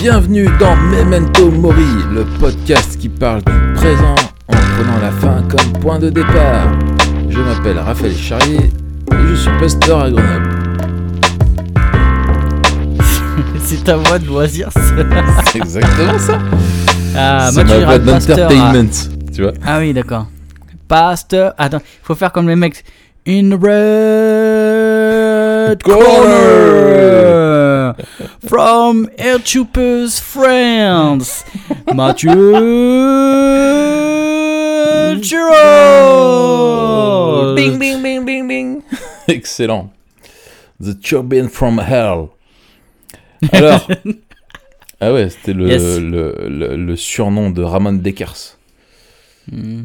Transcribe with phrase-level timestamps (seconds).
[0.00, 4.14] Bienvenue dans Memento Mori, le podcast qui parle du présent
[4.48, 6.72] en prenant la fin comme point de départ.
[7.30, 8.58] Je m'appelle Raphaël Charrier
[9.12, 10.48] et je suis pasteur à Grenoble.
[13.60, 14.70] C'est ta voix de loisir.
[14.72, 14.80] ça.
[15.50, 16.38] C'est exactement ça.
[17.16, 18.36] Ah, C'est moi, tu ma voix pasteur.
[18.48, 18.90] d'entertainment,
[19.34, 19.52] tu vois.
[19.64, 20.26] Ah oui, d'accord.
[20.86, 21.54] Pasteur.
[21.56, 22.84] Attends, il faut faire comme les mecs.
[23.26, 23.54] In the
[25.68, 27.54] red corner.
[28.46, 31.44] From Airtuper's Friends.
[31.94, 32.34] Mathieu
[36.24, 37.54] Giraud.
[37.56, 38.82] Bing, bing, bing, bing, bing.
[39.28, 39.90] Excellent.
[40.80, 42.30] The Turbine from Hell.
[43.52, 43.86] Alors.
[45.00, 45.82] ah ouais, c'était le, Yes.
[45.98, 48.56] le, le, le surnom de Ramon Dekers.
[49.50, 49.82] Hmm.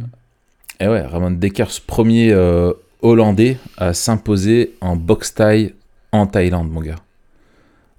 [0.80, 5.74] Et ouais, Ramon Dekers, premier euh, Hollandais à s'imposer en boxe thaï
[6.12, 6.96] en Thaïlande, mon gars.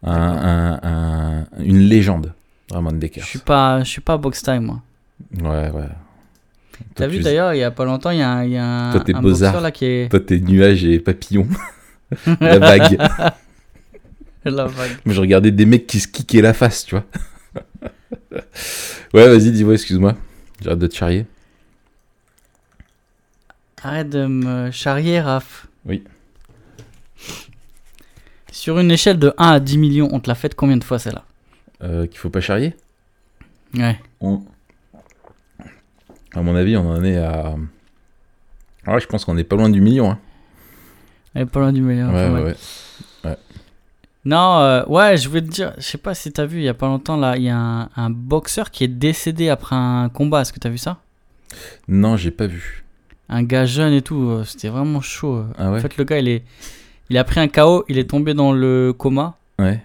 [0.02, 2.32] Un- un- un- une légende,
[2.70, 3.24] Ramon Je Dekers.
[3.24, 4.82] suis pas, je suis pas box time moi.
[5.40, 5.84] Ouais, ouais.
[6.94, 8.56] T'as vu tu- d'ailleurs, il y a pas longtemps, il y a, un- il y
[8.56, 10.08] a un, Toi, t'es un boxeur là qui est.
[10.10, 11.46] Toi, t'es nuages et papillons.
[12.40, 12.98] la vague.
[14.44, 14.90] La vague.
[15.04, 17.04] Mais je regardais des mecs qui se kickaient la face, tu vois.
[19.14, 20.14] ouais, vas-y, dis-moi, excuse-moi.
[20.62, 21.26] J'arrête de te charrier.
[23.82, 25.66] Arrête de me charrier, Raph.
[25.86, 26.04] Oui.
[28.52, 30.98] Sur une échelle de 1 à 10 millions, on te l'a faite combien de fois
[30.98, 31.24] celle-là
[31.82, 32.74] Euh, Qu'il faut pas charrier
[33.74, 33.98] Ouais.
[34.20, 34.42] On-
[36.34, 37.54] À mon avis, on en est à.
[38.86, 40.10] Ah ouais, je pense qu'on est pas loin du million.
[40.10, 40.18] Hein.
[41.34, 42.12] Elle est pas loin du million.
[42.12, 42.54] ouais, ouais,
[43.24, 43.36] ouais.
[44.24, 46.68] Non, euh, ouais, je voulais te dire, je sais pas si t'as vu, il y
[46.68, 50.10] a pas longtemps, là, il y a un, un boxeur qui est décédé après un
[50.10, 50.42] combat.
[50.42, 50.98] Est-ce que t'as vu ça?
[51.88, 52.84] Non, j'ai pas vu.
[53.32, 55.44] Un gars jeune et tout, euh, c'était vraiment chaud.
[55.56, 56.42] Ah ouais En fait, le gars, il, est,
[57.10, 59.36] il a pris un KO, il est tombé dans le coma.
[59.58, 59.80] Ouais.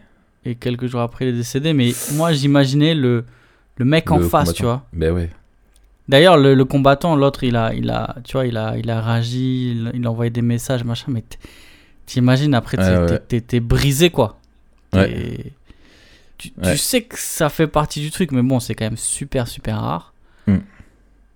[0.45, 1.73] Et quelques jours après, il est décédé.
[1.73, 3.23] Mais moi, j'imaginais le,
[3.77, 4.83] le mec en face, tu vois.
[4.93, 5.29] Ben ouais.
[6.09, 8.99] D'ailleurs, le, le combattant, l'autre, il a, il a, tu vois, il a, il a
[9.01, 11.11] réagi, il, il a envoyé des messages, machin.
[11.11, 11.23] Mais
[12.07, 13.59] t'imagines après, t'es, Ouais, ouais.
[13.59, 14.39] brisé, quoi.
[14.93, 15.51] Ouais.
[16.37, 19.79] Tu, sais que ça fait partie du truc, mais bon, c'est quand même super, super
[19.81, 20.13] rare.
[20.47, 20.57] Hmm.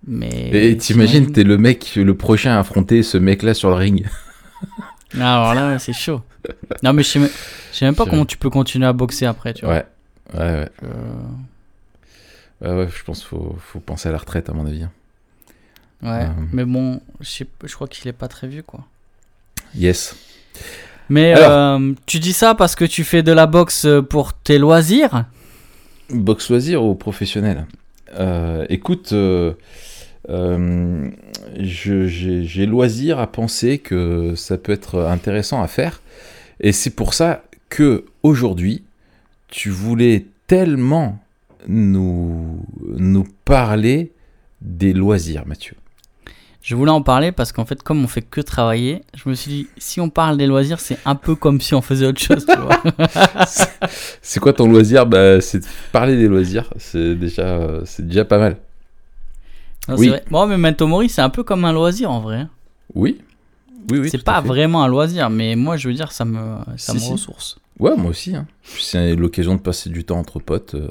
[0.06, 0.50] Mais.
[0.52, 4.06] Et t'imagines, t'es le mec, le prochain à affronter ce mec-là sur le ring.
[5.18, 6.22] Ah, Alors là, c'est chaud.
[6.82, 7.30] Non, mais je sais, même-
[7.72, 9.74] je sais même pas comment tu peux continuer à boxer après, tu vois.
[9.74, 9.86] Ouais.
[10.34, 10.68] Ouais, ouais.
[10.84, 10.88] Euh,
[12.62, 14.82] Ouais, ouais, je pense qu'il faut, faut penser à la retraite, à mon avis.
[14.82, 14.90] hein.
[16.02, 16.24] ouais.
[16.26, 16.28] Euh.
[16.52, 18.80] Mais bon, je, sais- je crois qu'il est pas très vieux, quoi.
[19.74, 20.14] Yes.
[21.08, 21.80] Mais Alors.
[21.80, 25.24] euh, tu dis ça parce que tu fais de la boxe pour tes loisirs?
[26.10, 27.66] Boxe loisir ou professionnel?
[28.68, 29.14] Écoute,
[30.28, 36.02] j'ai j'ai loisir à penser que ça peut être intéressant à faire.
[36.60, 38.82] Et c'est pour ça que aujourd'hui,
[39.48, 41.18] tu voulais tellement
[41.66, 42.64] nous,
[42.96, 44.12] nous parler
[44.60, 45.74] des loisirs, Mathieu.
[46.62, 49.50] Je voulais en parler parce qu'en fait, comme on fait que travailler, je me suis
[49.50, 52.44] dit, si on parle des loisirs, c'est un peu comme si on faisait autre chose,
[52.44, 52.82] tu vois.
[54.20, 55.06] C'est quoi ton loisir?
[55.06, 56.70] Bah, C'est de parler des loisirs.
[56.76, 58.58] C'est déjà, euh, c'est déjà pas mal.
[59.90, 60.08] Non, Oui.
[60.08, 60.24] vrai.
[60.30, 62.46] Bon, mais Memento Mori, c'est un peu comme un loisir en vrai.
[62.94, 63.20] Oui.
[63.90, 64.08] Oui, oui.
[64.10, 66.98] c'est pas vraiment un loisir, mais moi, je veux dire, ça me, ça Si, me
[67.00, 67.12] si.
[67.12, 67.58] ressource.
[67.78, 68.36] Ouais, moi aussi.
[68.36, 68.46] Hein.
[68.62, 70.74] C'est l'occasion de passer du temps entre potes.
[70.74, 70.88] euh,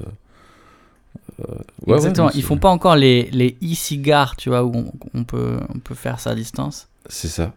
[1.41, 1.55] euh,
[1.87, 2.27] ouais, Exactement.
[2.27, 5.79] ouais, Ils font pas encore les, les e-cigares, tu vois, où on, on peut, on
[5.79, 6.87] peut faire ça à distance.
[7.07, 7.53] C'est ça.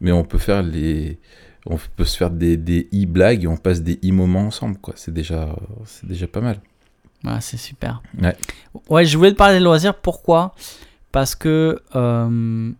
[0.00, 1.18] Mais on peut faire les.
[1.66, 4.94] On peut se faire des, des e-blagues et on passe des e-moments ensemble, quoi.
[4.96, 5.54] C'est déjà,
[5.84, 6.60] c'est déjà pas mal.
[7.24, 8.02] Ouais, c'est super.
[8.20, 8.36] Ouais.
[8.88, 9.94] Ouais, je voulais te parler des loisirs.
[9.94, 10.54] Pourquoi?
[11.12, 12.72] Parce que euh,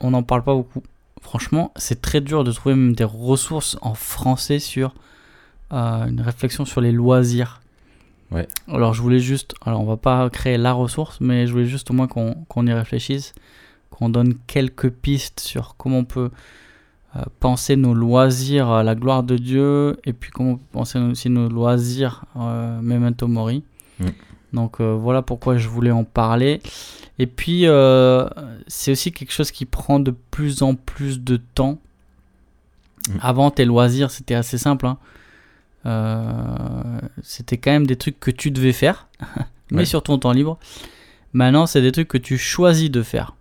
[0.00, 0.82] on n'en parle pas beaucoup.
[1.20, 4.94] Franchement, c'est très dur de trouver même des ressources en français sur
[5.72, 7.60] euh, une réflexion sur les loisirs.
[8.30, 8.48] Ouais.
[8.68, 9.54] Alors, je voulais juste.
[9.64, 12.66] Alors, on va pas créer la ressource, mais je voulais juste au moins qu'on qu'on
[12.66, 13.34] y réfléchisse,
[13.90, 16.30] qu'on donne quelques pistes sur comment on peut
[17.16, 21.48] euh, penser nos loisirs à la gloire de Dieu et puis comment penser aussi nos
[21.48, 23.64] loisirs euh, Memento Mori.
[24.00, 24.06] Mm.
[24.52, 26.60] Donc euh, voilà pourquoi je voulais en parler.
[27.18, 28.28] Et puis euh,
[28.66, 31.78] c'est aussi quelque chose qui prend de plus en plus de temps.
[33.08, 33.12] Mm.
[33.22, 34.86] Avant tes loisirs c'était assez simple.
[34.86, 34.98] hein.
[35.86, 39.08] Euh, c'était quand même des trucs que tu devais faire,
[39.70, 39.84] mais Ouais.
[39.84, 40.58] sur ton temps libre.
[41.32, 43.34] Maintenant c'est des trucs que tu choisis de faire.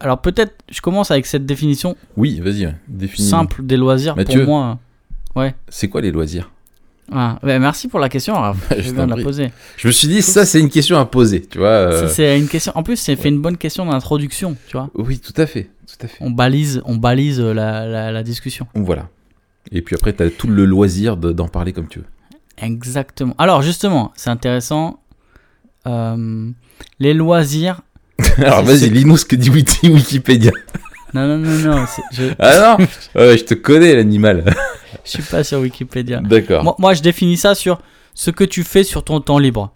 [0.00, 2.74] Alors peut-être je commence avec cette définition Oui, vas-y, ouais.
[2.88, 3.28] définis.
[3.28, 4.44] simple des loisirs Mathieu.
[4.44, 4.54] pour
[5.34, 5.50] moi.
[5.68, 6.50] C'est quoi les loisirs?
[7.12, 8.34] Ah, bah, merci pour la question.
[8.76, 9.52] Je viens de la poser.
[9.76, 11.68] Je me suis dit, ça, c'est une question à poser, tu vois.
[11.68, 12.72] euh, C'est une question.
[12.74, 14.90] En plus, c'est fait une bonne question d'introduction, tu vois.
[14.94, 16.16] Oui, tout à fait, tout à fait.
[16.20, 18.66] On balise, on balise la, la- la discussion.
[18.74, 19.08] Voilà.
[19.72, 22.06] Et puis après, tu as tout le loisir de- d'en parler comme tu veux.
[22.58, 23.34] Exactement.
[23.38, 25.00] Alors justement, c'est intéressant.
[25.86, 26.50] Euh,
[27.00, 27.82] les loisirs.
[28.38, 30.52] Alors vas-y, lis-nous ce que dit Wiki- Wikipédia.
[31.14, 31.84] Non, non, non, non.
[32.12, 34.44] Je, Ah non Je te connais, l'animal.
[35.04, 36.20] je suis pas sur Wikipédia.
[36.20, 36.64] D'accord.
[36.64, 37.80] Moi, moi, je définis ça sur
[38.14, 39.72] ce que tu fais sur ton temps libre.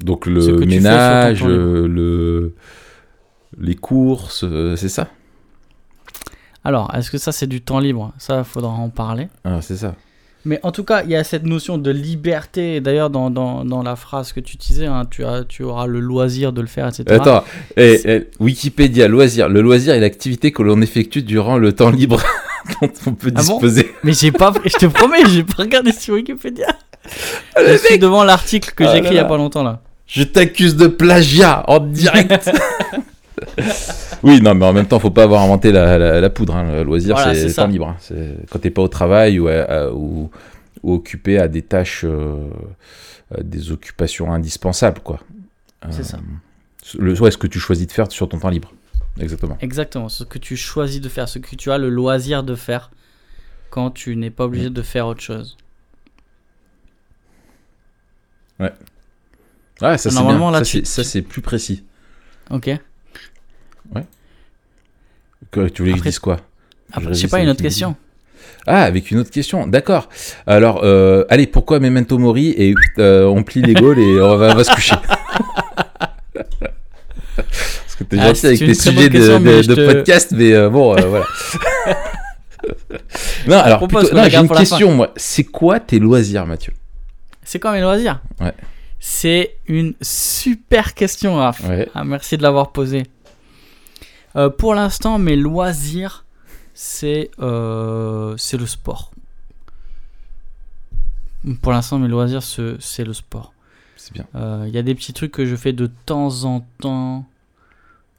[0.00, 2.54] Donc le ménage, le...
[3.58, 5.08] les courses, euh, c'est ça?
[6.64, 8.12] Alors, est-ce que ça c'est du temps libre?
[8.18, 9.28] Ça, faudra en parler.
[9.44, 9.94] Ah, c'est ça.
[10.46, 12.80] Mais en tout cas, il y a cette notion de liberté.
[12.80, 15.98] D'ailleurs, dans, dans, dans la phrase que tu utilisais, hein, tu, as, tu auras le
[15.98, 17.04] loisir de le faire, etc.
[17.08, 17.42] Attends,
[17.76, 19.48] eh, Wikipédia, loisir.
[19.48, 22.22] Le loisir est l'activité que l'on effectue durant le temps libre
[22.80, 23.92] dont on peut Ah bon disposer.
[24.04, 26.68] Mais j'ai pas, je te promets, j'ai pas regardé sur Wikipédia.
[27.56, 29.80] Ah, je suis devant l'article que Ah j'ai écrit il y a pas longtemps là.
[30.06, 32.50] Je t'accuse de plagiat en direct.
[34.26, 36.54] oui, non, mais en même temps, faut pas avoir inventé la, la- la poudre.
[36.56, 36.72] hein.
[36.76, 37.88] Le loisir, Voilà, c'est c'est temps libre.
[37.88, 37.96] hein.
[38.00, 40.30] C'est quand t'es pas au travail ou, à- à- ou,
[40.82, 42.48] ou occupé à des tâches, euh,
[43.36, 45.20] à des occupations indispensables, quoi.
[45.90, 46.18] C'est Euh, ça.
[46.98, 48.72] Le, ouais, ce que tu choisis de faire sur ton temps libre.
[49.18, 49.56] Exactement.
[49.60, 52.90] Exactement, ce que tu choisis de faire, ce que tu as le loisir de faire
[53.70, 55.56] quand tu n'es pas obligé de faire autre chose.
[58.58, 58.68] Ouais,
[59.80, 60.60] ça c'est Normalement, bien.
[60.60, 61.84] là, ça, tu- c'est- c'est plus précis.
[62.50, 62.70] Ok.
[65.64, 66.36] Que- tu voulais que je dise quoi
[66.92, 67.96] Après, Je sais pas, une autre question.
[68.68, 69.66] Ah, avec une autre question.
[69.66, 70.08] D'accord.
[70.46, 74.52] Alors, euh, allez, pourquoi Memento Mori et euh, on plie les gaules et on va,
[74.52, 74.96] on va se coucher
[77.36, 79.92] Parce que t'es Ah, gentil avec tes sujets de, question, de- mais je de te-
[79.92, 81.24] podcast, mais euh, bon, voilà.
[83.46, 85.12] non, alors, plutôt- non, j'ai une question, moi.
[85.16, 86.72] C'est quoi tes loisirs, Mathieu
[87.44, 88.52] C'est quoi mes loisirs Ouais.
[88.98, 91.60] C'est une super question, Raph.
[91.68, 91.88] Ouais.
[91.94, 93.04] Ah, merci de l'avoir posée.
[94.36, 96.24] Euh, pour l'instant, mes loisirs,
[96.74, 99.10] c'est euh, c'est le sport.
[101.62, 103.52] Pour l'instant, mes loisirs, ce- c'est le sport.
[103.96, 104.26] C'est bien.
[104.34, 107.24] Euh, Il y a des petits trucs que je fais de temps en temps.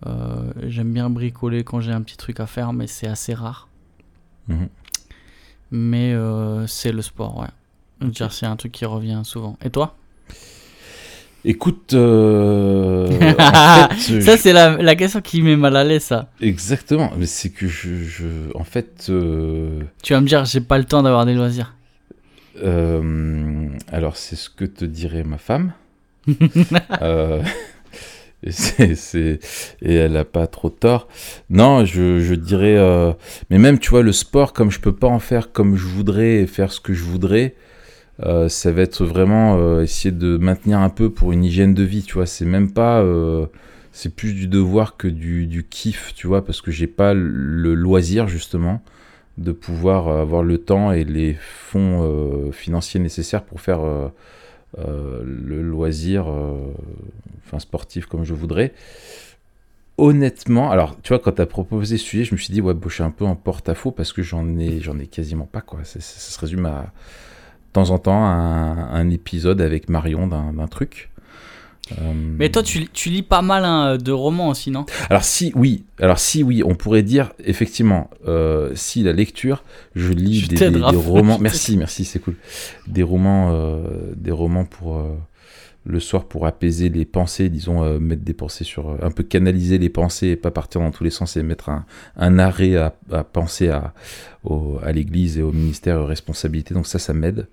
[0.06, 3.68] Euh, J'aime bien bricoler quand j'ai un petit truc à faire, mais c'est assez rare.
[4.48, 4.70] Mhm.
[5.72, 8.10] Mais euh, c'est le sport, ouais.
[8.30, 9.58] C'est un truc qui revient souvent.
[9.64, 9.96] Et toi?
[11.50, 13.08] Écoute, euh,
[13.40, 16.30] en fait, Ça, c'est la, la question qui met mal à l'aise, ça.
[16.42, 17.12] exactement.
[17.18, 20.84] Mais c'est que je, je- en fait, euh, Tu vas me dire, j'ai pas le
[20.84, 21.74] temps d'avoir des loisirs.
[22.64, 25.72] Euh, alors, c'est ce que te dirait ma femme.
[27.02, 27.42] Euh,
[28.44, 29.40] et, c'est- c'est-
[29.82, 31.08] et elle a pas trop tort.
[31.50, 32.76] Non, je, je dirais.
[32.78, 33.14] euh,
[33.50, 36.42] mais même, tu vois, le sport, comme je peux pas en faire comme je voudrais
[36.42, 37.56] et faire ce que je voudrais,
[38.26, 41.84] euh, ça va être vraiment euh, essayer de maintenir un peu pour une hygiène de
[41.84, 42.26] vie, tu vois.
[42.26, 43.02] C'est même pas.
[43.02, 43.46] euh,
[43.92, 48.28] c'est plus du devoir que du, kiff, tu vois, parce que j'ai pas le loisir,
[48.28, 48.82] justement
[49.38, 53.82] de pouvoir avoir le temps et les fonds financiers nécessaires pour faire
[54.78, 56.28] le loisir
[57.46, 58.74] enfin sportif comme je voudrais.
[59.98, 62.76] Honnêtement, alors tu vois, quand tu as proposé ce sujet, je me suis dit, ouais,
[62.76, 65.80] bon, je suis un peu en porte-à-faux parce que j'en ai, ai quasiment pas, quoi.
[65.84, 66.94] Ça, se résume à
[67.74, 71.10] temps en temps un, un épisode avec Marion d'un truc.
[72.02, 74.86] Euh, Mais toi, tu, lis- tu lis pas mal hein, de romans aussi, non?
[75.10, 79.64] Alors si oui, alors si oui, on pourrait dire effectivement, euh, si la lecture,
[79.96, 81.38] je lis Je des, romans.
[81.42, 82.36] Merci, merci, c'est cool.
[82.88, 84.98] Des romans, euh, des romans pour
[85.90, 89.24] le soir pour apaiser les pensées, disons euh, mettre des pensées sur, euh, un peu
[89.24, 91.86] canaliser les pensées et pas partir dans tous les sens et mettre un,
[92.18, 93.94] un arrêt à, à penser à,
[94.44, 96.74] au- à l'Église et au ministère et aux responsabilités.
[96.74, 97.48] Donc ça, ça m'aide.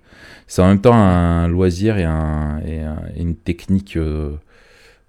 [0.47, 3.95] C'est en même temps un loisir et, un, et un- et une technique.
[3.95, 4.31] euh,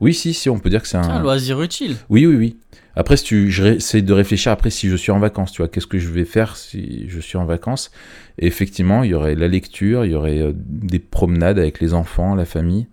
[0.00, 1.22] Oui, si, si, on peut dire que c'est un un.
[1.22, 1.96] loisir utile.
[2.08, 2.56] Oui, oui, oui.
[2.94, 5.86] Après, si tu, j'essaie de réfléchir après si je suis en vacances, tu vois, qu'est-ce
[5.86, 7.90] que je vais faire si je suis en vacances?
[8.38, 12.34] Et effectivement, il y aurait la lecture, il y aurait des promenades avec les enfants,
[12.34, 12.86] la famille.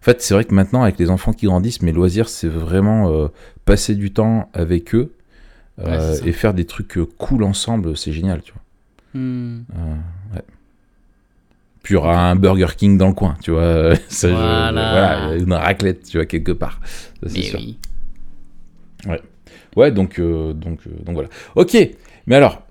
[0.00, 3.10] En fait, c'est vrai que maintenant, avec les enfants qui grandissent, mes loisirs, c'est vraiment
[3.12, 3.28] euh,
[3.64, 5.12] passer du temps avec eux
[5.80, 8.62] euh, Ouais, et faire des trucs euh, cool ensemble, c'est génial, tu vois.
[9.20, 9.64] Hmm.
[9.76, 10.42] Euh, ouais.
[11.82, 13.94] Puis il y aura un Burger King dans le coin, tu vois.
[14.08, 15.34] Ça, je- Voilà.
[15.36, 16.80] une raclette, tu vois, quelque part.
[17.26, 17.58] C'est sûr.
[17.60, 17.78] oui.
[19.76, 21.28] Ouais, donc, euh, donc, euh, donc voilà.
[21.54, 21.76] Ok,
[22.26, 22.62] mais alors,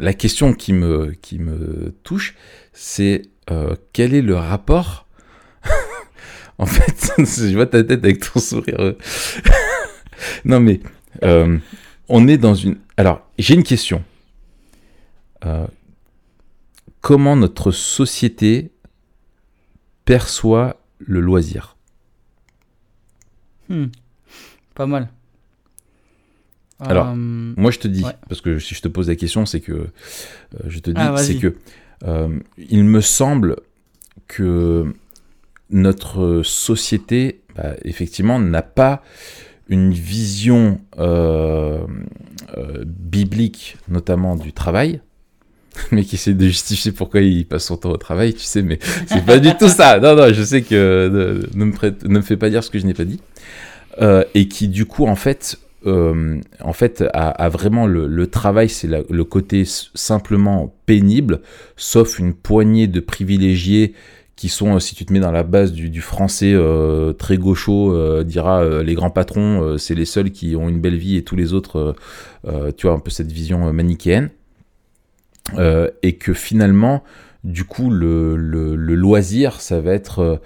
[0.00, 2.34] la question qui me, touche,
[2.72, 5.06] c'est euh, quel est le rapport
[6.58, 8.94] En fait, je vois ta tête avec ton sourire.
[10.44, 10.80] non, mais
[11.24, 11.58] euh,
[12.08, 12.78] on est dans une.
[12.96, 14.04] Alors, j'ai une question.
[15.44, 15.66] Euh,
[17.00, 18.70] comment notre société
[20.04, 21.76] perçoit le loisir?
[23.68, 23.86] Hmm.
[24.74, 25.08] Pas mal.
[26.88, 28.12] Alors, Euh, Moi, je te dis, Ouais.
[28.28, 29.86] parce que si je te pose la question, c'est que euh,
[30.68, 31.54] je te dis, Ah, c'est que
[32.06, 33.56] euh, il me semble
[34.28, 34.84] que
[35.70, 39.02] notre société, bah, effectivement, n'a pas
[39.68, 40.80] une vision
[42.86, 45.00] biblique, notamment du travail.
[45.90, 48.78] Mais qui essaie de justifier pourquoi il passe son temps au travail, tu sais, mais
[49.08, 49.98] c'est pas du tout ça.
[49.98, 52.78] Non, non, je sais que ne me, prête- ne me fais pas dire ce que
[52.78, 53.18] je n'ai pas dit.
[54.00, 58.88] Euh, et qui, du coup, en fait, euh, en fait, a vraiment le, travail, c'est
[58.88, 61.40] le côté simplement pénible,
[61.76, 63.94] sauf une poignée de privilégiés
[64.36, 68.22] qui sont, euh, si tu te mets dans la base du, français euh, très gaucho,
[68.24, 71.52] dira les grands patrons, c'est les seuls qui ont une belle vie et tous les
[71.52, 71.94] autres,
[72.76, 74.30] tu vois, un peu cette vision manichéenne.
[76.02, 77.04] Et que finalement,
[77.44, 78.36] du coup, le,
[78.76, 80.40] loisir, ça va être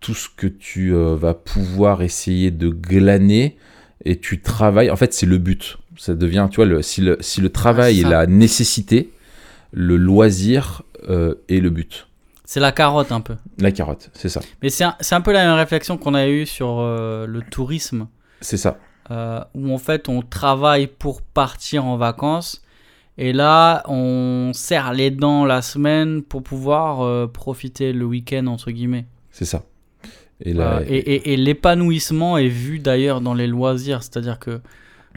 [0.00, 3.56] tout ce que tu vas pouvoir essayer de glaner
[4.04, 4.90] et tu travailles.
[4.90, 5.78] En fait, c'est le but.
[5.96, 9.10] Ça devient, tu vois, le, si, le, si le travail c'est est la nécessité,
[9.72, 12.06] le loisir euh, est le but.
[12.44, 13.36] C'est la carotte un peu.
[13.58, 14.40] La carotte, c'est ça.
[14.62, 18.06] Mais c'est un, peu la même réflexion qu'on a eue sur euh, le tourisme,
[18.40, 18.78] C'est ça.
[19.10, 22.62] euh, où en fait on travaille pour partir en vacances,
[23.18, 29.06] et là on serre les dents la semaine pour pouvoir profiter le week-end, entre guillemets.
[29.32, 29.64] C'est ça.
[30.40, 34.60] Et, Euh, et et- et l'épanouissement est vu d'ailleurs dans les loisirs, c'est-à-dire que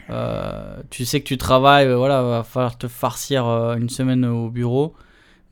[0.08, 4.48] euh, tu sais que tu travailles, euh, voilà, va falloir te farcir une semaine au
[4.48, 4.94] bureau,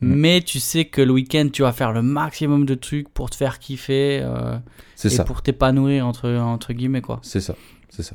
[0.01, 0.15] Mm.
[0.15, 3.37] mais tu sais que le week-end tu vas faire le maximum de trucs pour te
[3.37, 4.57] faire kiffer euh,
[5.05, 5.25] et ça.
[5.25, 7.19] pour t'épanouir entre entre guillemets quoi.
[7.23, 7.55] C'est ça.
[7.91, 8.15] C'est ça.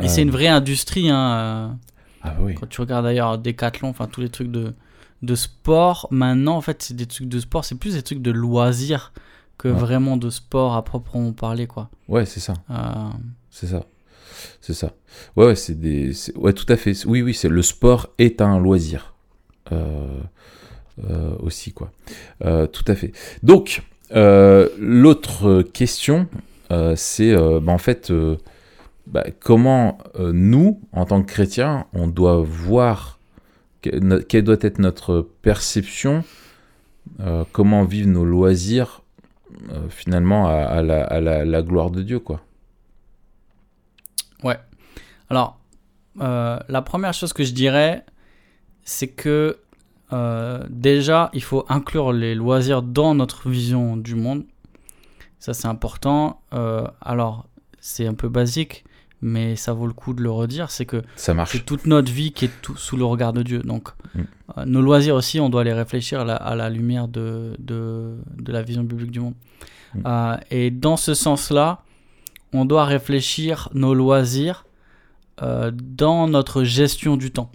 [0.00, 1.78] Et Euh, c'est une vraie industrie, hein,
[2.22, 2.54] Ah bah oui.
[2.54, 4.74] quand tu regardes d'ailleurs Decathlon, enfin tous les trucs de
[5.22, 6.08] de sport.
[6.10, 9.12] Maintenant, en fait, c'est des trucs de sport, c'est plus des trucs de loisirs
[9.58, 9.74] que Ouais.
[9.74, 11.88] vraiment de sport à proprement parler quoi.
[12.08, 12.54] Ouais, c'est ça.
[12.70, 12.74] Euh,
[13.50, 13.84] C'est ça.
[14.60, 14.92] C'est ça.
[15.36, 16.12] Ouais, ouais, c'est des.
[16.34, 16.92] Ouais, tout à fait.
[17.06, 19.14] Oui, oui, c'est le sport est un loisir.
[19.72, 20.20] Euh,
[21.10, 21.90] euh, aussi, quoi.
[22.40, 23.12] Tout à fait.
[23.42, 23.82] Donc,
[24.78, 26.28] l'autre question,
[26.96, 28.12] c'est bah, en fait
[29.06, 33.18] bah, comment nous, en tant que chrétiens, on doit voir
[33.82, 36.24] que- quelle doit être notre perception,
[37.52, 39.02] comment vivre nos loisirs
[39.70, 42.40] euh, finalement à, la, la- gloire de Dieu, quoi.
[45.28, 45.58] Alors,
[46.20, 48.04] euh, la première chose que je dirais,
[48.84, 49.58] c'est que
[50.12, 54.44] euh, déjà, il faut inclure les loisirs dans notre vision du monde.
[55.40, 56.40] Ça, c'est important.
[57.00, 57.46] Alors,
[57.80, 58.84] c'est un peu basique,
[59.22, 60.70] mais ça vaut le coup de le redire.
[60.70, 61.02] C'est que
[61.46, 63.60] c'est toute notre vie qui est tout sous le regard de Dieu.
[63.60, 64.20] Donc, Mm.
[64.58, 68.16] euh, nos loisirs aussi, on doit les réfléchir à la, à la lumière de, de,
[68.38, 69.34] de la vision biblique du monde.
[69.94, 70.00] Mm.
[70.06, 71.82] Euh, et dans ce sens-là,
[72.52, 74.64] on doit réfléchir nos loisirs
[75.42, 77.50] euh, dans notre gestion du temps.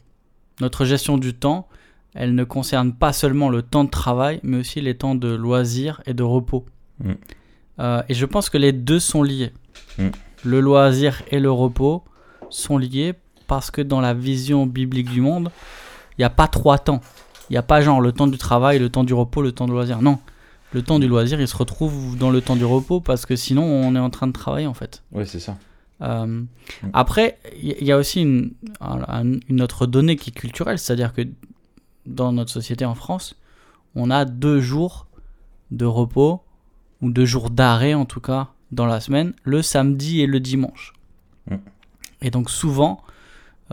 [0.60, 1.68] Notre gestion du temps,
[2.14, 6.02] elle ne concerne pas seulement le temps de travail, mais aussi les temps de loisirs
[6.06, 6.66] et de repos.
[7.04, 7.14] Mm.
[8.10, 9.52] Et je pense que les deux sont liés.
[10.44, 10.50] Mm.
[10.50, 12.04] Le loisir et le repos
[12.50, 13.14] sont liés
[13.48, 15.52] parce que dans la vision biblique du monde,
[16.18, 17.02] il n'y a pas trois temps.
[17.50, 19.66] Il n'y a pas genre le temps du travail, le temps du repos, le temps
[19.68, 20.02] de loisir.
[20.02, 20.20] Non.
[20.74, 23.64] Le temps du loisir, il se retrouve dans le temps du repos parce que sinon
[23.64, 25.04] on est en train de travailler en fait.
[25.12, 25.58] Ouais, c'est ça.
[26.02, 26.44] Euh,
[26.94, 31.22] après, il y, a aussi une, un- une autre donnée qui est culturelle, c'est-à-dire que
[32.08, 33.36] dans notre société en France,
[33.96, 35.06] on a deux jours
[35.70, 36.42] de repos,
[37.02, 40.94] ou deux jours d'arrêt en tout cas, dans la semaine, le samedi et le dimanche.
[41.50, 41.56] Mm.
[42.22, 43.02] Et donc souvent,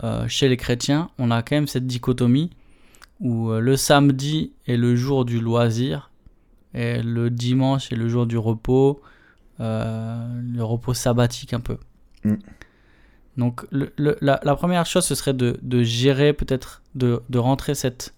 [0.03, 2.49] euh, chez les chrétiens, on a quand même cette dichotomie
[3.19, 6.09] où euh, le samedi est le jour du loisir,
[6.73, 9.01] et le dimanche est le jour du repos,
[9.59, 11.77] euh, le repos sabbatique un peu.
[12.23, 12.35] Mm.
[13.37, 17.37] Donc le- le- la, la première chose, ce serait de, de gérer peut-être, de, de
[17.39, 18.13] rentrer cette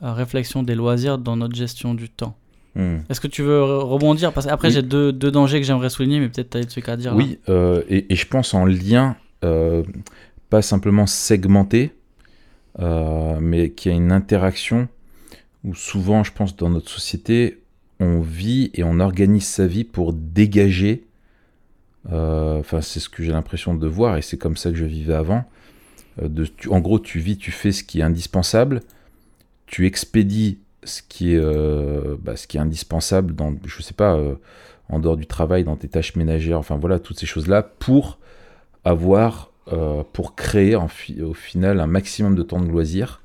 [0.00, 2.36] réflexion des loisirs dans notre gestion du temps.
[2.74, 2.98] Hmm.
[3.10, 4.32] Est-ce que tu veux re- rebondir?
[4.32, 4.74] Parce qu'après, Oui.
[4.74, 7.10] j'ai deux, deux dangers que j'aimerais souligner, mais peut-être tu as des trucs à dire.
[7.12, 7.16] là.
[7.18, 9.82] Oui, euh, et, et je pense en lien, euh,
[10.48, 11.92] pas simplement segmenté,
[12.80, 14.88] euh, mais qu'il y a une interaction
[15.64, 17.60] où souvent, je pense, dans notre société,
[18.00, 21.04] on vit et on organise sa vie pour dégager.
[22.10, 25.14] Enfin, c'est ce que j'ai l'impression de voir, et c'est comme ça que je vivais
[25.14, 25.44] avant.
[26.20, 28.80] de, tu- en gros, tu vis, tu fais ce qui est indispensable,
[29.66, 34.14] tu expédies ce qui est, euh, bah, ce qui est indispensable dans, je sais pas,
[34.16, 34.34] euh,
[34.88, 38.18] en dehors du travail, dans tes tâches ménagères, enfin voilà, toutes ces choses-là, pour
[38.84, 43.20] avoir, euh, pour créer au final un maximum de temps de loisirs.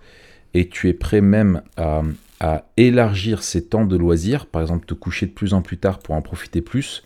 [0.54, 2.04] Et tu es prêt même à,
[2.40, 6.00] à élargir ces temps de loisirs, par exemple te coucher de plus en plus tard
[6.00, 7.04] pour en profiter plus,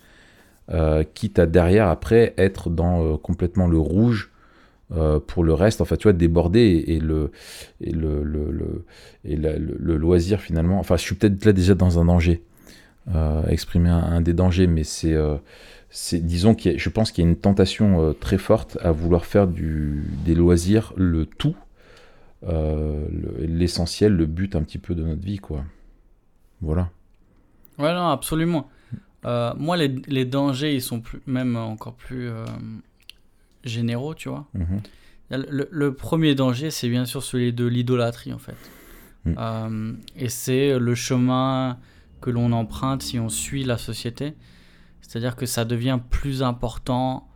[1.15, 4.31] quitte à derrière après être dans complètement le rouge
[5.27, 7.31] pour le reste, enfin tu vois, déborder et, le,
[7.79, 8.85] le, le, le
[9.23, 12.43] le, loisir finalement, enfin je suis peut-être là déjà dans un danger,
[13.47, 15.15] exprimer un, des dangers, mais c'est
[15.91, 19.25] c'est disons que je pense qu'il y a une tentation euh, très forte à vouloir
[19.25, 21.55] faire du, des loisirs le tout,
[22.47, 23.05] euh,
[23.39, 25.65] l'essentiel, le, but un petit peu de notre vie, quoi.
[26.61, 26.89] Voilà.
[27.77, 28.69] Ouais, non, absolument.
[29.25, 32.29] Euh, moi, les, les, dangers, ils sont plus, même encore plus
[33.63, 34.47] généraux, tu vois.
[34.53, 34.81] Mhm.
[35.29, 38.57] le, premier danger, c'est bien sûr celui de l'idolâtrie, en fait.
[39.23, 39.97] Mm.
[40.15, 41.77] et c'est le chemin
[42.21, 44.33] que l'on emprunte si on suit la société.
[45.01, 47.27] C'est-à-dire que ça devient plus important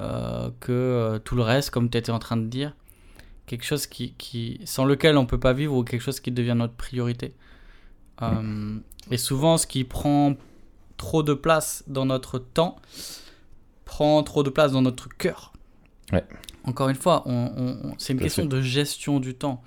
[0.00, 2.74] euh, que euh, tout le reste, comme tu étais en train de dire.
[3.46, 6.30] Quelque chose qui, qui, sans lequel on ne peut pas vivre ou quelque chose qui
[6.30, 7.34] devient notre priorité.
[8.22, 8.78] Euh,
[9.10, 10.36] et souvent, ce qui prend
[10.96, 12.76] trop de place dans notre temps
[13.84, 15.52] prend trop de place dans notre cœur.
[16.64, 19.62] Encore une fois, on, c'est une question de gestion du temps.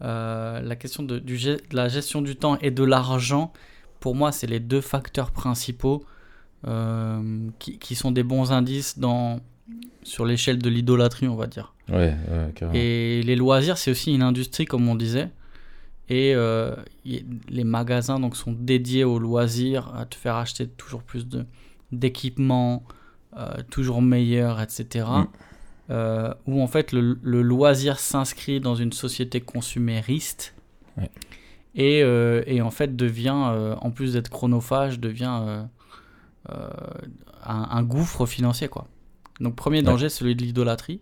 [0.00, 3.52] la question de, du, de la gestion du temps et de l'argent,
[4.00, 6.04] pour moi, c'est les deux facteurs principaux
[6.66, 9.40] euh, qui, sont des bons indices dans,
[10.02, 11.74] sur l'échelle de l'idolâtrie, on va dire.
[11.90, 12.14] Ouais,
[12.72, 15.30] Et les loisirs, c'est aussi une industrie, comme on disait.
[16.08, 16.74] Et euh,
[17.04, 21.26] les magasins donc, sont dédiés aux loisirs, à te faire acheter toujours plus
[21.92, 22.84] d'équipements,
[23.36, 25.06] euh, toujours meilleurs, etc.
[25.06, 25.26] Mm.
[25.90, 30.54] Où en fait le, loisir s'inscrit dans une société consumériste.
[31.74, 35.64] Et, et, en fait devient, en plus d'être chronophage, devient
[36.50, 36.68] euh,
[37.46, 38.68] un, gouffre financier.
[38.68, 38.86] Quoi.
[39.40, 41.00] Donc premier danger, celui de l'idolâtrie.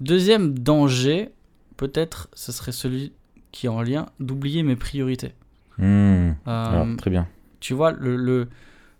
[0.00, 1.30] Deuxième danger,
[1.76, 3.12] peut-être, ce serait celui
[3.52, 5.32] qui est en lien d'oublier mes priorités.
[5.76, 6.32] Hmm.
[6.46, 7.28] Euh, très bien.
[7.60, 8.48] Tu vois, le, le,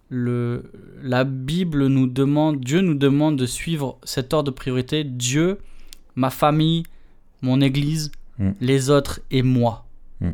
[0.09, 0.71] le,
[1.03, 5.05] la Bible nous demande, Dieu nous demande de suivre cet ordre de priorité.
[5.05, 5.59] Dieu,
[6.15, 6.85] ma famille,
[7.43, 8.52] mon église, hmm.
[8.61, 9.87] les autres et moi.
[10.21, 10.30] Hmm.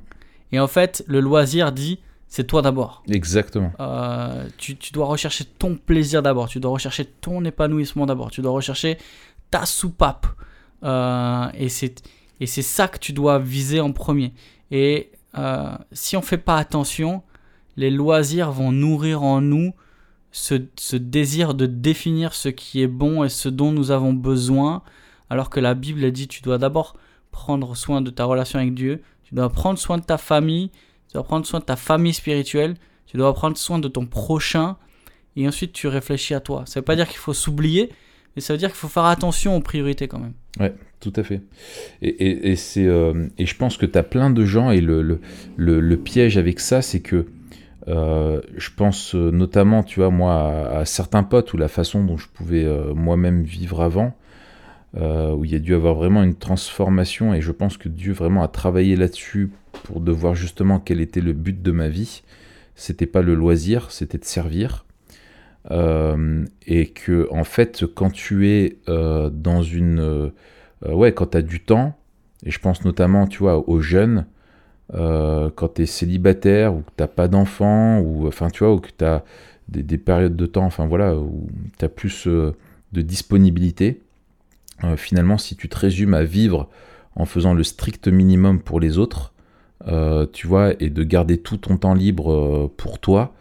[0.52, 1.98] Et en fait, le loisir dit,
[2.28, 3.02] c'est toi d'abord.
[3.08, 3.72] Exactement.
[3.80, 8.52] Euh, tu, dois rechercher ton plaisir d'abord, tu dois rechercher ton épanouissement d'abord, tu dois
[8.52, 8.98] rechercher
[9.50, 10.26] ta soupape.
[10.82, 14.32] Euh, et c'est ça que tu dois viser en premier.
[14.70, 17.22] Et euh, si on ne fait pas attention,
[17.76, 19.72] les loisirs vont nourrir en nous
[20.32, 24.82] ce, désir de définir ce qui est bon et ce dont nous avons besoin,
[25.30, 26.96] alors que la Bible dit tu dois d'abord
[27.30, 30.70] prendre soin de ta relation avec Dieu, tu dois prendre soin de ta famille,
[31.08, 34.76] tu dois prendre soin de ta famille spirituelle, tu dois prendre soin de ton prochain,
[35.36, 36.64] et ensuite tu réfléchis à toi.
[36.66, 37.90] Ça ne veut pas dire qu'il faut s'oublier,
[38.34, 40.34] mais ça veut dire qu'il faut faire attention aux priorités quand même.
[40.58, 41.42] Ouais, tout à fait.
[42.02, 45.02] Et, et, c'est, euh, et je pense que tu as plein de gens, et le,
[45.02, 47.26] le, le, piège avec ça, c'est que
[47.88, 52.16] euh, je pense euh, notamment, tu vois, moi, à, certains potes ou la façon dont
[52.16, 54.14] je pouvais moi-même vivre avant,
[54.96, 58.42] où il y a dû avoir vraiment une transformation, et je pense que Dieu vraiment
[58.42, 59.50] a travaillé là-dessus
[59.84, 62.22] pour de voir justement quel était le but de ma vie.
[62.76, 64.84] C'était pas le loisir, c'était de servir.
[65.70, 70.30] Euh, et que en fait, quand tu es euh, dans une, euh,
[70.86, 71.96] ouais, quand tu as du temps,
[72.44, 74.26] et je pense notamment, tu vois, aux jeunes,
[74.92, 78.90] quand tu es célibataire ou que t'as pas d'enfants, ou enfin, tu vois, ou que
[78.96, 79.24] tu as
[79.68, 84.00] des, des, périodes de temps, enfin voilà, où tu as plus de disponibilité.
[84.96, 86.68] finalement, si tu te résumes à vivre
[87.16, 89.34] en faisant le strict minimum pour les autres,
[89.88, 93.34] euh, tu vois, et de garder tout ton temps libre euh, pour toi.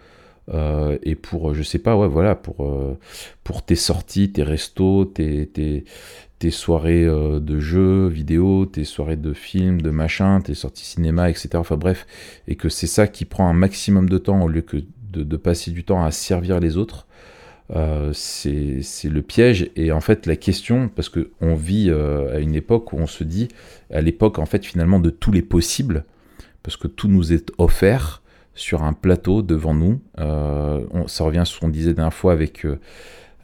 [0.54, 2.70] Euh, et pour, je sais pas, ouais, voilà, pour,
[3.44, 5.86] pour tes sorties, tes restos, tes,
[6.44, 11.52] tes soirées de jeux vidéo, tes soirées de films, de machin, tes sorties cinéma, etc.
[11.54, 12.06] Enfin bref,
[12.50, 15.72] et que c'est ça qui prend un maximum de temps au lieu que de, passer
[15.72, 17.08] du temps à servir les autres.
[17.74, 19.70] Euh, c'est le piège.
[19.78, 23.48] Et en fait, la question, parce qu'on vit à une époque où on se dit,
[23.90, 26.04] à l'époque, en fait, finalement, de tous les possibles,
[26.62, 28.22] parce que tout nous est offert
[28.56, 30.02] sur un plateau devant nous.
[30.20, 32.80] Euh, ça revient sur ce qu'on disait dernière fois avec, euh,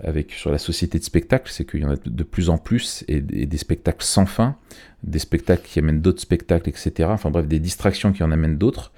[0.03, 3.03] avec, sur la société de spectacles, c'est qu'il y en a de, plus en plus,
[3.07, 4.55] et, des spectacles sans fin,
[5.03, 7.09] des spectacles qui amènent d'autres spectacles, etc.
[7.11, 8.91] Enfin bref, des distractions qui en amènent d'autres.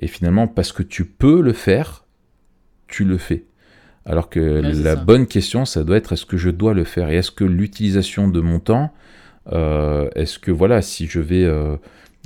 [0.00, 2.04] Et finalement, parce que tu peux le faire,
[2.86, 3.44] tu le fais.
[4.06, 7.08] Alors que la bonne question, ça doit être est-ce que je dois le faire?
[7.08, 8.92] Et est-ce que l'utilisation de mon temps,
[9.52, 11.76] euh, est-ce que voilà, si je vais euh,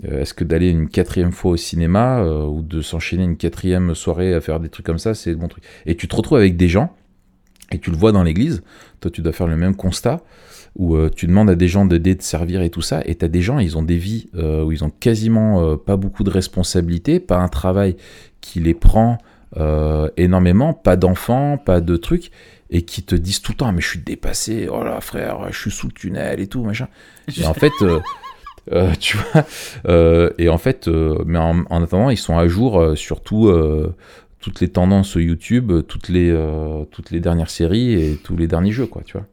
[0.05, 4.35] est-ce que d'aller une quatrième fois au cinéma euh, ou de s'enchaîner une quatrième soirée
[4.35, 6.57] à faire des trucs comme ça, c'est le bon truc Et tu te retrouves avec
[6.57, 6.95] des gens,
[7.73, 8.63] et tu le vois dans l'église,
[9.01, 10.21] toi tu dois faire le même constat,
[10.77, 13.25] où euh, tu demandes à des gens d'aider, de servir et tout ça, et tu
[13.25, 17.21] as des gens, ils ont des vies où ils ont quasiment pas beaucoup de responsabilités,
[17.21, 17.97] pas un travail
[18.41, 19.19] qui les prend
[19.57, 22.31] euh, énormément, pas d'enfants, pas de trucs,
[22.71, 25.59] et qui te disent tout le temps, mais je suis dépassé, oh là frère, je
[25.59, 26.89] suis sous le tunnel et tout, machin.
[27.35, 28.01] Et en fait, euh,
[28.73, 29.47] euh, tu vois,
[29.89, 33.23] euh, et en fait, euh, mais en, en attendant, ils sont à jour euh, sur
[33.23, 33.95] tout, euh,
[34.41, 38.73] toutes les tendances YouTube, toutes les, euh, toutes les dernières séries et tous les derniers
[38.73, 39.27] jeux, quoi, tu vois.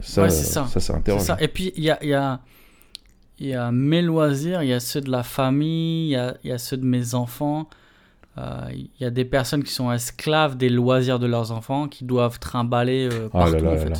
[0.00, 0.64] Ça, Ouais, c'est ça.
[0.66, 1.22] ça, ça C'est interroge.
[1.22, 1.36] ça.
[1.40, 2.40] Et puis, il y a, y, a,
[3.40, 6.52] y a mes loisirs, il y a ceux de la famille, il y a, y
[6.52, 7.68] a ceux de mes enfants.
[8.38, 12.04] Euh, Il y a des personnes qui sont esclaves des loisirs de leurs enfants, qui
[12.04, 13.90] doivent trimballer euh, Ah là partout, là en là fait.
[13.90, 13.96] là.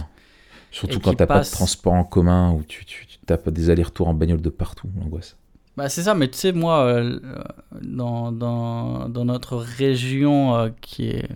[0.70, 3.50] Surtout Et quand t'as pas de passent- transport en commun ou tu, tu, tu tapes
[3.50, 5.36] des allers-retours en bagnole de partout, l'angoisse.
[5.76, 7.18] Bah, c'est ça, mais tu sais, moi, euh,
[7.80, 11.28] dans, dans, dans notre région euh, qui est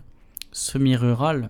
[0.53, 1.49] semi-rurale,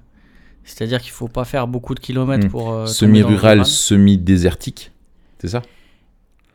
[0.64, 2.50] c'est-à-dire qu'il faut pas faire beaucoup de kilomètres Hmm.
[2.50, 2.72] pour.
[2.72, 3.66] euh, Semi-rural, rural.
[3.66, 4.92] semi-désertique,
[5.40, 5.62] c'est ça?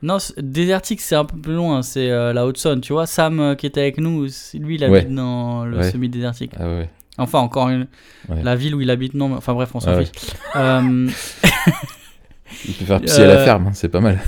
[0.04, 3.06] Non, désertique, c'est un peu plus loin, c'est euh, la Haute-Saône, tu vois.
[3.06, 4.24] Sam euh, qui était avec nous,
[4.56, 5.14] lui, il habite Ouais.
[5.16, 5.92] dans le Ouais.
[5.92, 6.54] semi-désertique.
[6.58, 6.90] Ah ouais.
[7.18, 7.88] Enfin, encore une.
[8.30, 10.12] La ville où il habite, non, mais- enfin bref, on s'en Ah fiche.
[10.56, 11.10] Euh,
[12.68, 14.20] Il peut faire pisser à la Euh, ferme, hein, c'est pas mal.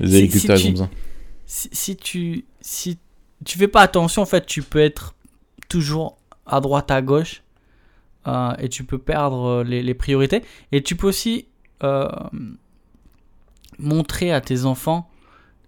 [0.00, 0.90] Les agriculteurs, si ils ont besoin.
[1.52, 2.96] Si, si tu si
[3.44, 5.14] tu fais pas attention en fait tu peux être
[5.68, 7.42] toujours à droite à gauche
[8.28, 11.46] euh, et tu peux perdre euh, les, les priorités et tu peux aussi
[11.82, 12.06] euh,
[13.78, 15.08] montrer à tes enfants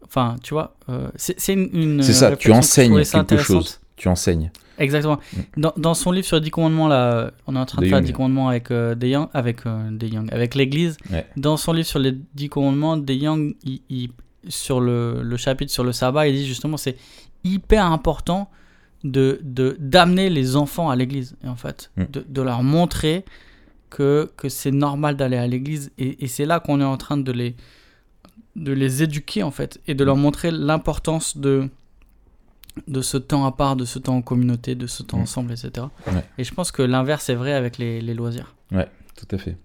[0.04, 3.80] enfin tu vois euh, c'est une, une C'est ça, tu que enseignes quelque chose.
[3.96, 4.50] Tu enseignes.
[4.78, 5.18] exactement
[5.56, 7.88] dans, dans son livre sur les 10 commandements là on est en train de De
[7.88, 8.06] faire Young.
[8.06, 11.26] 10 commandements avec euh, des Young avec euh, des Young avec l'église Ouais.
[11.36, 14.10] dans son livre sur les 10 commandements des Young il, il-
[14.48, 16.96] sur le, le chapitre sur le sabbat il dit justement c'est
[17.44, 18.50] hyper important
[19.04, 22.02] de de- d'amener les enfants à l'église en fait Mm.
[22.12, 23.24] de, de leur montrer
[23.90, 27.16] que, que c'est normal d'aller à l'église et, et c'est là qu'on est en train
[27.18, 27.54] de les
[28.56, 31.68] de les éduquer en fait et de leur montrer l'importance de
[32.88, 35.22] de ce temps à part, de ce temps en communauté, de ce temps Mm.
[35.22, 35.86] ensemble, etc.
[36.06, 36.24] Ouais.
[36.38, 38.54] Et je pense que l'inverse est vrai avec les, les loisirs.
[38.70, 39.56] Tout à fait.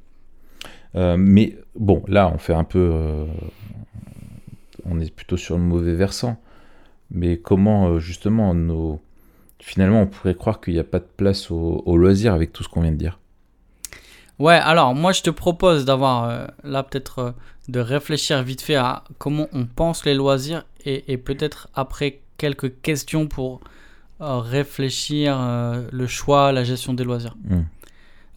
[0.96, 2.80] Euh, mais bon, là, on fait un peu.
[2.94, 3.26] euh,
[4.90, 6.42] on est plutôt sur le mauvais versant.
[7.12, 9.02] Mais comment, euh, justement, nos.
[9.60, 12.64] Finalement, on pourrait croire qu'il n'y a pas de place au, au loisir avec tout
[12.64, 13.20] ce qu'on vient de dire.
[14.40, 17.32] Ouais, alors moi je te propose d'avoir euh, là peut-être euh,
[17.70, 22.80] de réfléchir vite fait à comment on pense les loisirs et, et peut-être après quelques
[22.82, 23.62] questions pour
[24.22, 25.36] euh, réfléchir
[25.92, 27.36] le choix, la gestion des loisirs.
[27.46, 27.62] Mm.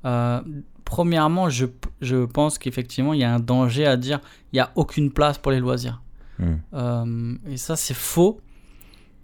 [0.07, 0.41] Euh,
[0.87, 1.67] premièrement, je,
[2.01, 4.21] je pense qu'effectivement il y a un danger à dire
[4.53, 6.01] il n'y a aucune place pour les loisirs.
[6.41, 6.55] Mm.
[6.75, 8.41] Euh, et ça, c'est faux.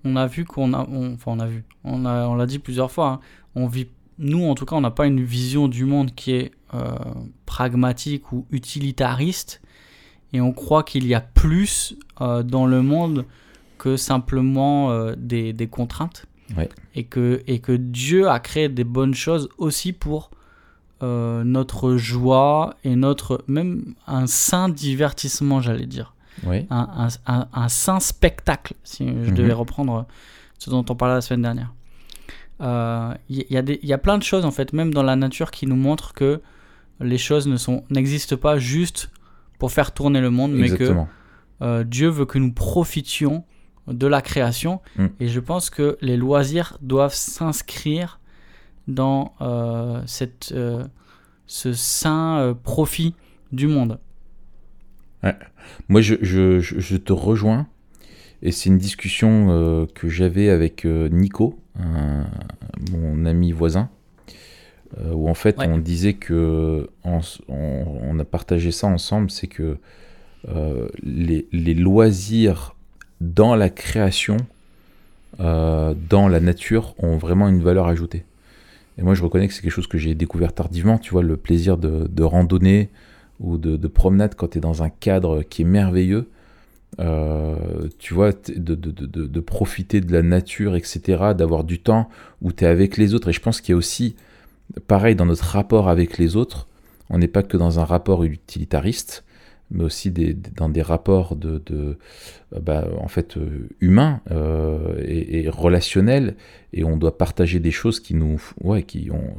[0.04, 2.58] On a vu qu'on a, on- enfin, on a vu, on a, on l'a dit
[2.60, 3.08] plusieurs fois.
[3.08, 3.20] hein.
[3.56, 6.52] on vit, nous, en tout cas, on n'a pas une vision du monde qui est
[6.74, 6.94] euh,
[7.46, 9.60] pragmatique ou utilitariste,
[10.32, 13.24] et on croit qu'il y a plus euh, dans le monde
[13.78, 16.26] que simplement euh, des, des contraintes,
[16.56, 16.68] Ouais.
[16.94, 20.30] et que et que Dieu a créé des bonnes choses aussi pour
[21.02, 26.66] euh, notre joie et notre même un sain divertissement, j'allais dire Oui.
[26.70, 26.88] un,
[27.26, 29.34] un, un, un sain spectacle, si je Mhm.
[29.34, 30.06] devais reprendre
[30.58, 31.72] ce dont on parlait la semaine dernière.
[32.60, 35.02] Euh, Il y, a des- il y a plein de choses, en fait, même dans
[35.02, 36.40] la nature, qui nous montrent que
[37.00, 39.10] les choses ne sont- n'existent pas juste
[39.58, 40.94] pour faire tourner le monde, mais que
[41.62, 43.44] euh, Dieu veut que nous profitions
[43.88, 44.80] de la création.
[44.96, 45.06] Mm.
[45.20, 48.18] Et je pense que les loisirs doivent s'inscrire
[48.88, 50.84] dans euh, cette, euh,
[51.46, 53.14] ce sain euh, profit
[53.52, 53.98] du monde.
[55.88, 57.66] Moi, je, je- je- je te rejoins.
[58.42, 62.26] Et c'est une discussion euh, que j'avais avec euh, Nico, un-
[62.92, 63.88] mon ami voisin,
[65.00, 65.66] euh, où en fait Ouais.
[65.68, 69.78] on disait que on, on a partagé ça ensemble, c'est que
[71.02, 72.76] les, les loisirs
[73.20, 74.36] dans la création,
[75.38, 78.24] dans la nature, ont vraiment une valeur ajoutée.
[78.98, 80.98] Et moi, je reconnais que c'est quelque chose que j'ai découvert tardivement.
[80.98, 82.88] Tu vois, le plaisir de, de randonnée
[83.40, 86.28] ou de, de promenade quand tu es dans un cadre qui est merveilleux.
[86.98, 87.56] Euh,
[87.98, 92.08] tu vois, de, de, de- de profiter de la nature, etc., d'avoir du temps
[92.40, 93.28] où tu es avec les autres.
[93.28, 94.16] Et je pense qu'il y a aussi,
[94.86, 96.68] pareil, dans notre rapport avec les autres,
[97.10, 99.24] on n'est pas que dans un rapport utilitariste,
[99.70, 101.94] mais aussi dans des rapports de, euh,
[102.60, 106.36] bah, en fait, euh, humains euh, et, relationnels,
[106.72, 109.34] et on doit partager des choses qui nous, ouais, qui ont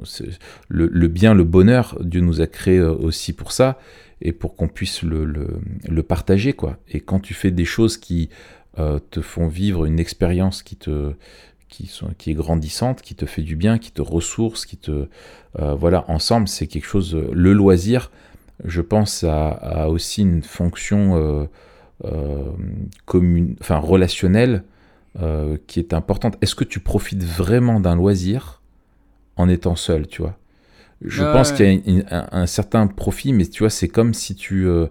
[0.67, 1.97] le, bien, le bonheur.
[2.01, 3.79] Dieu nous a créé aussi pour ça
[4.21, 6.77] et pour qu'on puisse le, le, partager, quoi.
[6.89, 8.29] Et quand tu fais des choses qui
[8.75, 11.13] te font vivre une expérience qui te
[11.67, 15.07] qui, sont, qui est grandissante, qui te fait du bien, qui te ressource, qui te
[15.53, 17.15] voilà ensemble, c'est quelque chose.
[17.31, 18.09] Le loisir,
[18.67, 21.45] je pense, a aussi une fonction euh,
[22.05, 22.51] euh,
[23.05, 24.63] commune, enfin relationnelle
[25.21, 26.37] euh, qui est importante.
[26.41, 28.61] Est-ce que tu profites vraiment d'un loisir
[29.37, 30.37] en étant seul, tu vois?
[31.01, 31.55] Je pense ouais.
[31.57, 34.67] qu'il y a une- un, un certain profit, mais tu vois, c'est comme si tu...
[34.67, 34.87] euh,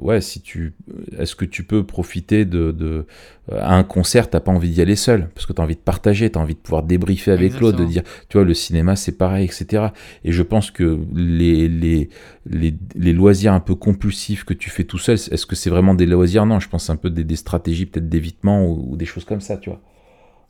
[0.00, 0.74] ouais, si tu...
[1.18, 2.72] Est-ce que tu peux profiter de...
[2.72, 3.06] de
[3.52, 5.80] à un concert, t'as pas envie d'y aller seul, parce que tu as envie de
[5.80, 8.94] partager, tu as envie de pouvoir débriefer avec l'autre, de dire, tu vois, le cinéma
[8.94, 9.88] c'est pareil, etc.
[10.24, 12.10] Et je pense que les, les,
[12.46, 15.94] les, les loisirs un peu compulsifs que tu fais tout seul, est-ce que c'est vraiment
[15.94, 16.46] des loisirs?
[16.46, 19.40] Non, je pense un peu des, des stratégies peut-être d'évitement ou, ou des choses comme
[19.40, 19.80] ça, tu vois.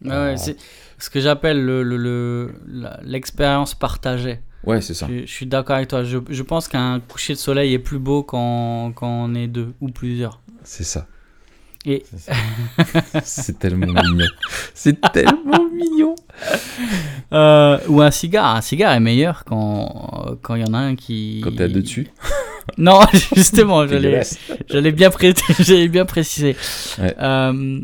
[0.05, 0.37] Ouais, Ah.
[0.37, 0.57] c'est
[0.99, 4.41] ce que j'appelle le- le- le- l'expérience partagée.
[4.65, 5.07] Ouais, c'est ça.
[5.11, 6.05] Je, je suis d'accord avec toi.
[6.05, 9.73] Je, je pense qu'un coucher de soleil est plus beau quand, quand on est deux
[9.81, 10.41] ou plusieurs.
[10.65, 11.07] C'est ça.
[11.87, 12.05] Et-
[13.23, 14.27] C'est tellement mignon.
[14.75, 16.15] C'est tellement mignon.
[17.33, 18.57] Euh, ou un cigare.
[18.57, 21.41] Un cigare est meilleur quand quand il y en a un qui.
[21.45, 22.09] Quand t'es à deux dessus.
[22.79, 23.01] Non,
[23.35, 26.55] justement, j'allais bien, pré- j'allais bien préciser.
[26.99, 27.15] Ouais.
[27.21, 27.81] Euh,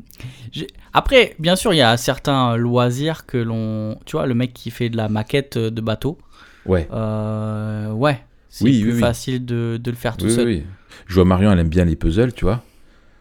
[0.96, 3.98] après, bien sûr, il y a certains loisirs que l'on.
[4.06, 6.18] Tu vois, le mec qui fait de la maquette de bateau.
[6.64, 6.88] Ouais.
[6.92, 8.20] Euh, ouais.
[8.48, 9.00] C'est Oui, plus oui, oui.
[9.00, 10.46] facile de, de le faire tout Oui, oui, seul.
[10.46, 10.62] oui.
[11.06, 12.62] Je vois Marion, elle aime bien les puzzles, tu vois.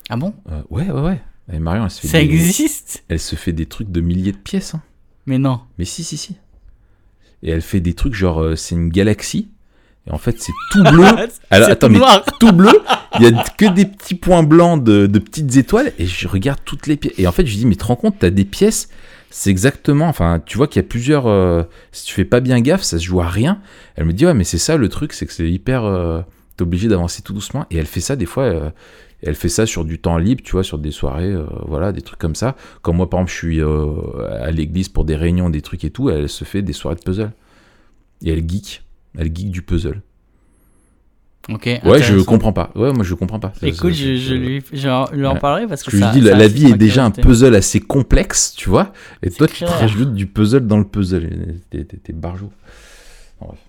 [0.10, 0.34] Ah bon?
[0.52, 1.22] Euh, ouais, ouais, ouais.
[1.54, 3.04] Et Marion, elle se fait, Ça des, existe?
[3.10, 4.74] elle se fait des trucs de milliers de pièces.
[4.74, 4.82] hein.
[5.28, 5.60] Mais non.
[5.78, 6.38] Mais si, si, si.
[7.44, 9.50] Et elle fait des trucs genre, euh, c'est une galaxie.
[10.08, 11.06] Et en fait, c'est tout bleu.
[11.50, 12.24] Alors, attends, tout mais noir.
[12.39, 12.80] tout bleu.
[13.20, 15.94] Il y a que des petits points blancs de, de petites étoiles.
[15.98, 17.13] Et je regarde toutes les pièces.
[17.18, 18.89] Et en fait, je dis, mais te rends compte, t'as des pièces.
[19.32, 20.08] C'est exactement.
[20.08, 21.26] Enfin, tu vois qu'il y a plusieurs.
[21.28, 23.60] euh, si tu fais pas bien gaffe, ça se joue à rien.
[23.96, 25.84] Elle me dit, ouais, mais c'est ça le truc, c'est que c'est hyper.
[25.86, 26.22] euh,
[26.58, 27.65] T'es obligé d'avancer tout doucement.
[27.72, 28.44] Et elle fait ça des fois.
[28.44, 28.70] euh,
[29.24, 32.02] elle fait ça sur du temps libre, tu vois, sur des soirées, euh, voilà, des
[32.02, 32.56] trucs comme ça.
[32.84, 33.88] Comme moi, par exemple, je suis euh,
[34.39, 36.10] à l'église pour des réunions, des trucs et tout.
[36.12, 37.32] Elle se fait des soirées de puzzle.
[38.24, 38.84] Et elle geek.
[39.17, 40.01] Elle geek du puzzle.
[41.47, 41.69] Ok.
[41.84, 42.71] Ouais, je comprends pas.
[42.75, 43.54] Ouais, moi je comprends pas.
[43.60, 45.97] Ça, Écoute, ça, je, ça, je lui, je en- lui en parlerai parce que Je
[45.97, 46.12] lui ça.
[46.12, 48.93] dis, la, ça la vie est déjà un puzzle assez complexe, tu vois.
[49.21, 51.60] Et toi, tu te rajoutes du puzzle dans le puzzle.
[51.69, 51.86] T'es-.
[52.13, 52.34] Bon,
[53.41, 53.60] bref.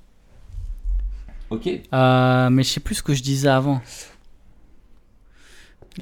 [1.50, 1.68] Ok.
[1.92, 3.80] Euh, mais je sais plus ce que je disais avant.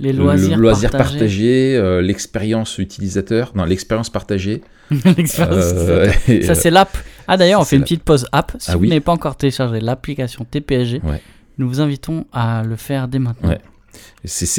[0.00, 1.18] Les Le- loisirs le loisir partagés.
[1.18, 3.52] partagé, euh, l'expérience utilisateur.
[3.54, 4.62] Non, l'expérience partagée.
[4.90, 6.10] L'expérience Euh,
[6.42, 6.96] Ça, c'est l'app.
[7.28, 8.52] Ah, d'ailleurs, on fait une petite pause app.
[8.58, 8.88] Si Ah vous oui.
[8.88, 11.22] n'avez pas encore téléchargé l'application TPSG, Ouais.
[11.58, 13.50] nous vous invitons à le faire dès maintenant.
[13.50, 13.60] Ouais.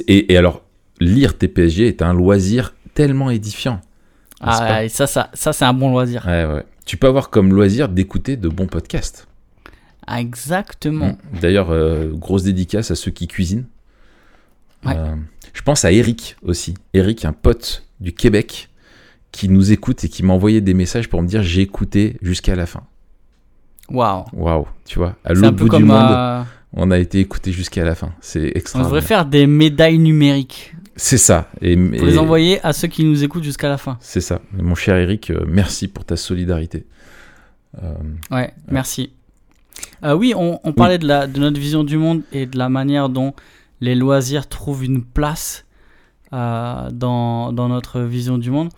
[0.07, 0.61] et, et alors,
[0.99, 3.81] lire TPSG est un loisir tellement édifiant.
[4.41, 6.25] Ah, et ça, ça, ça c'est un bon loisir.
[6.25, 6.63] Ouais.
[6.85, 9.27] Tu peux avoir comme loisir d'écouter de bons podcasts.
[10.07, 11.17] Ah, Exactement.
[11.33, 11.39] Mm.
[11.41, 13.65] D'ailleurs, euh, grosse dédicace à ceux qui cuisinent.
[14.85, 14.95] Ouais.
[14.97, 15.15] Euh,
[15.53, 16.73] je pense à Eric aussi.
[16.93, 18.69] Eric, un pote du Québec,
[19.31, 22.55] qui nous écoute et qui m'a envoyé des messages pour me dire j'ai écouté jusqu'à
[22.55, 22.83] la fin.
[23.89, 24.25] Waouh.
[24.33, 26.43] Waouh, tu vois, à l'autre bout du monde, euh,
[26.73, 28.13] on a été écouté jusqu'à la fin.
[28.19, 29.03] C'est on devrait extraordinaire.
[29.03, 31.49] faire des médailles numériques C'est ça.
[31.61, 33.97] Et, pour et- les envoyer à ceux qui nous écoutent jusqu'à la fin.
[34.01, 34.39] C'est ça.
[34.57, 36.85] Et mon cher Eric, euh, merci pour ta solidarité.
[37.83, 37.93] Euh,
[38.31, 39.11] Ouais, merci.
[40.03, 42.69] Euh, oui, on, on parlait de, la, de notre vision du monde et de la
[42.69, 43.33] manière dont
[43.81, 45.65] les loisirs trouvent une place
[46.33, 48.69] euh, dans, dans notre vision du monde.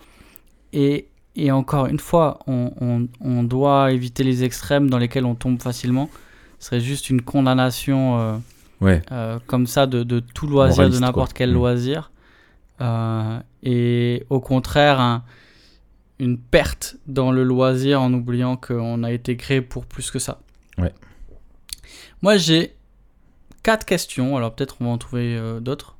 [0.72, 5.34] Et, et encore une fois, on, on- on doit éviter les extrêmes dans lesquels on
[5.34, 6.10] tombe facilement.
[6.58, 8.36] Ce serait juste une condamnation euh,
[8.80, 11.54] ouais, euh, comme ça de, de tout loisir, Moraliste, de n'importe quel Mm.
[11.54, 12.10] loisir.
[13.62, 15.22] Et au contraire, un-
[16.18, 20.40] une perte dans le loisir en oubliant qu'on a été créé pour plus que ça.
[20.76, 20.92] Ouais.
[22.22, 22.74] Moi, j'ai
[23.68, 24.34] quatre questions.
[24.34, 25.98] Alors, peut-être on va en trouver euh, d'autres.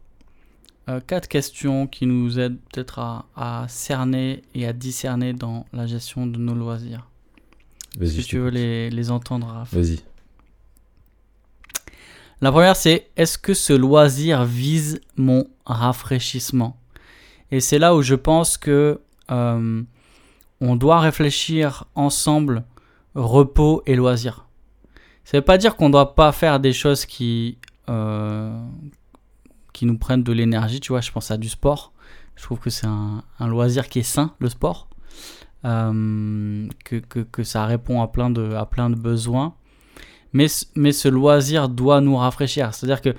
[0.89, 5.87] Euh, quatre questions qui nous aident peut-être à, à cerner et à discerner dans la
[5.87, 7.11] gestion de nos loisirs.
[7.99, 8.23] vas-y.
[8.23, 9.75] Si tu veux les, les entendre, Raph.
[9.75, 10.01] Vas-y.
[12.41, 16.81] La première, c'est est-ce que ce loisir vise mon rafraîchissement?
[17.51, 18.99] Et c'est là où je pense que
[19.31, 19.83] euh,
[20.63, 22.65] on doit réfléchir ensemble
[23.15, 24.48] repos et loisir.
[25.29, 27.59] Ça veut pas dire qu'on doit pas faire des choses qui
[27.91, 28.59] euh,
[29.75, 30.81] qui nous prennent de l'énergie.
[30.81, 31.93] Tu vois, je pense à du sport.
[32.35, 34.89] Je trouve que c'est un, loisir qui est sain, le sport.
[35.67, 39.55] Euh, que, que, ça répond à plein de, à plein de besoins
[40.33, 42.73] mais, mais ce loisir doit nous rafraîchir.
[42.73, 43.15] C'est-à-dire que,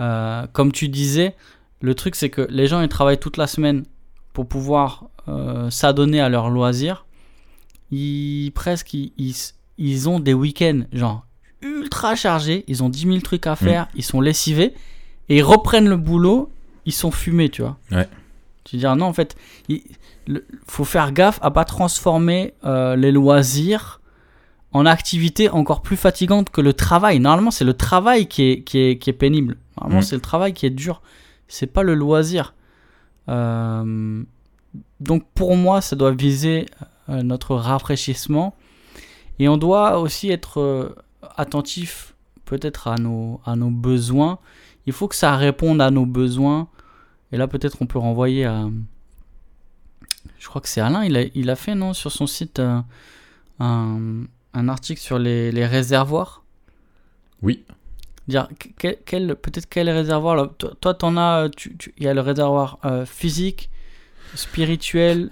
[0.00, 1.34] euh, comme tu disais,
[1.80, 3.84] le truc c'est que les gens ils travaillent toute la semaine
[4.34, 5.08] pour pouvoir
[5.70, 7.06] s'adonner à leur loisir.
[7.90, 9.34] Ils presque ils, ils,
[9.78, 11.24] ils ont des week-ends genre
[11.64, 14.72] ultra chargés, ils ont 10 000 trucs à faire, ils sont lessivés
[15.28, 16.50] et ils reprennent le boulot,
[16.86, 17.76] ils sont fumés, tu vois.
[17.90, 18.08] Ouais.
[18.64, 19.36] Tu veux dire non en fait,
[19.68, 19.82] il
[20.26, 24.00] le- faut faire gaffe à pas transformer euh, les loisirs
[24.72, 27.20] en activité encore plus fatigante que le travail.
[27.20, 29.56] Normalement, c'est le travail qui est, qui est, qui est pénible.
[29.80, 30.04] Normalement, Mm.
[30.04, 31.00] c'est le travail qui est dur.
[31.48, 32.54] C'est pas le loisir.
[33.28, 34.22] Euh,
[35.00, 36.66] donc pour moi, ça doit viser
[37.08, 38.54] euh, notre rafraîchissement.
[39.38, 40.94] Et on doit aussi être
[41.36, 44.38] attentif peut-être à nos, à nos besoins.
[44.86, 46.68] Il faut que ça réponde à nos besoins.
[47.32, 48.68] Et là, peut-être on peut renvoyer à...
[50.38, 52.80] Je crois que c'est Alain, il a, il a fait, non, sur son site, euh,
[53.60, 56.44] un, un article sur les, les réservoirs.
[57.42, 57.64] Oui.
[58.28, 62.14] Dire quel, quel- peut-être quel réservoir là, toi, t'en as tu- tu- il y a
[62.14, 63.70] le réservoir euh, physique
[64.34, 65.30] spirituel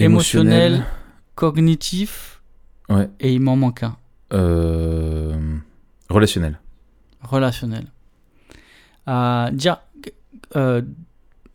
[0.00, 0.84] émotionnel,
[1.34, 2.42] cognitif
[2.88, 3.08] Ouais.
[3.20, 3.96] et il m'en manque un
[6.10, 6.58] relationnel.
[7.22, 7.86] relationnel
[9.08, 9.78] Euh, dire
[10.56, 10.82] euh,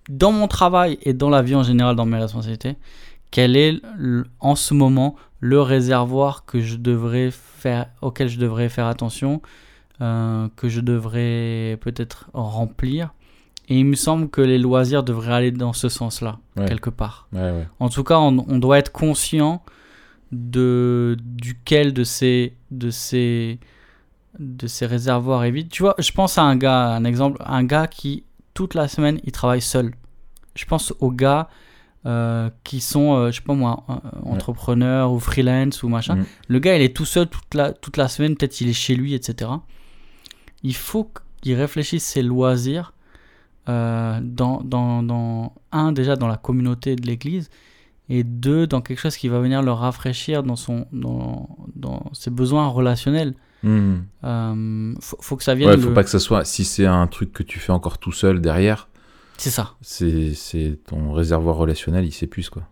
[0.10, 2.76] dans mon travail et dans la vie en général dans mes responsabilités
[3.30, 3.80] quel est
[4.40, 9.42] en ce moment le réservoir que je devrais faire auquel je devrais faire attention
[10.02, 13.14] euh, que je devrais peut-être remplir?
[13.70, 16.66] Et il me semble que les loisirs devraient aller dans ce sens-là Ouais.
[16.66, 17.68] quelque part Ouais, ouais.
[17.80, 19.64] En tout cas, on, on doit être conscient
[20.34, 23.60] de duquel de ces de ces
[24.39, 25.69] de ces réservoirs est vide.
[25.69, 29.19] Tu vois, je pense à un gars, un exemple, un gars qui toute la semaine
[29.24, 29.93] il travaille seul.
[30.56, 31.50] Je pense aux gars
[32.06, 33.93] euh, qui sont, euh, je sais pas moi, euh,
[34.26, 36.15] entrepreneurs ou freelance ou machin.
[36.15, 36.26] Mhm.
[36.48, 38.36] Le gars, il est tout seul toute la toute la semaine.
[38.36, 39.52] Peut-être il est chez lui, etc.
[40.63, 42.93] Il faut qu'il réfléchisse ses loisirs
[43.69, 47.50] euh, dans, dans, dans un déjà dans la communauté de l'Église
[48.10, 52.30] et deux dans quelque chose qui va venir le rafraîchir dans son dans, dans ses
[52.32, 53.34] besoins relationnels.
[53.63, 54.00] Hmm.
[54.26, 55.70] Euh, faut, faut que ça vienne.
[55.70, 56.44] Ouais, faut le- pas que ça soit.
[56.44, 58.89] Si c'est un truc que tu fais encore tout seul derrière,
[59.38, 62.63] C'est ça, c'est ton réservoir relationnel, il s'épuise quoi.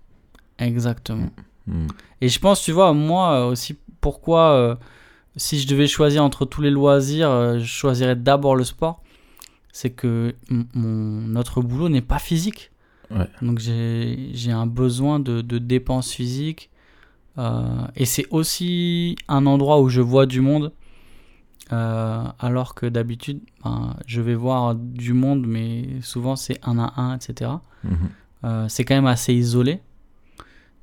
[0.60, 1.30] exactement.
[1.68, 1.88] Hmm.
[2.22, 4.76] Et je pense, tu vois, moi euh, aussi, pourquoi, euh,
[5.38, 9.02] si je devais choisir entre tous les loisirs, euh, je choisirais d'abord le sport.
[9.72, 10.66] C'est que mon,
[11.22, 12.71] notre boulot n'est pas physique.
[13.16, 13.28] Ouais.
[13.42, 16.70] Donc j'ai un besoin de, de dépenses physiques.
[17.38, 20.72] euh, et c'est aussi un endroit où je vois du monde.
[21.72, 26.94] euh, alors que d'habitude, ben, je vais voir du monde, mais souvent c'est un à
[27.02, 27.52] un, etc.
[27.86, 27.96] Mhm.
[28.44, 29.80] Euh, c'est quand même assez isolé.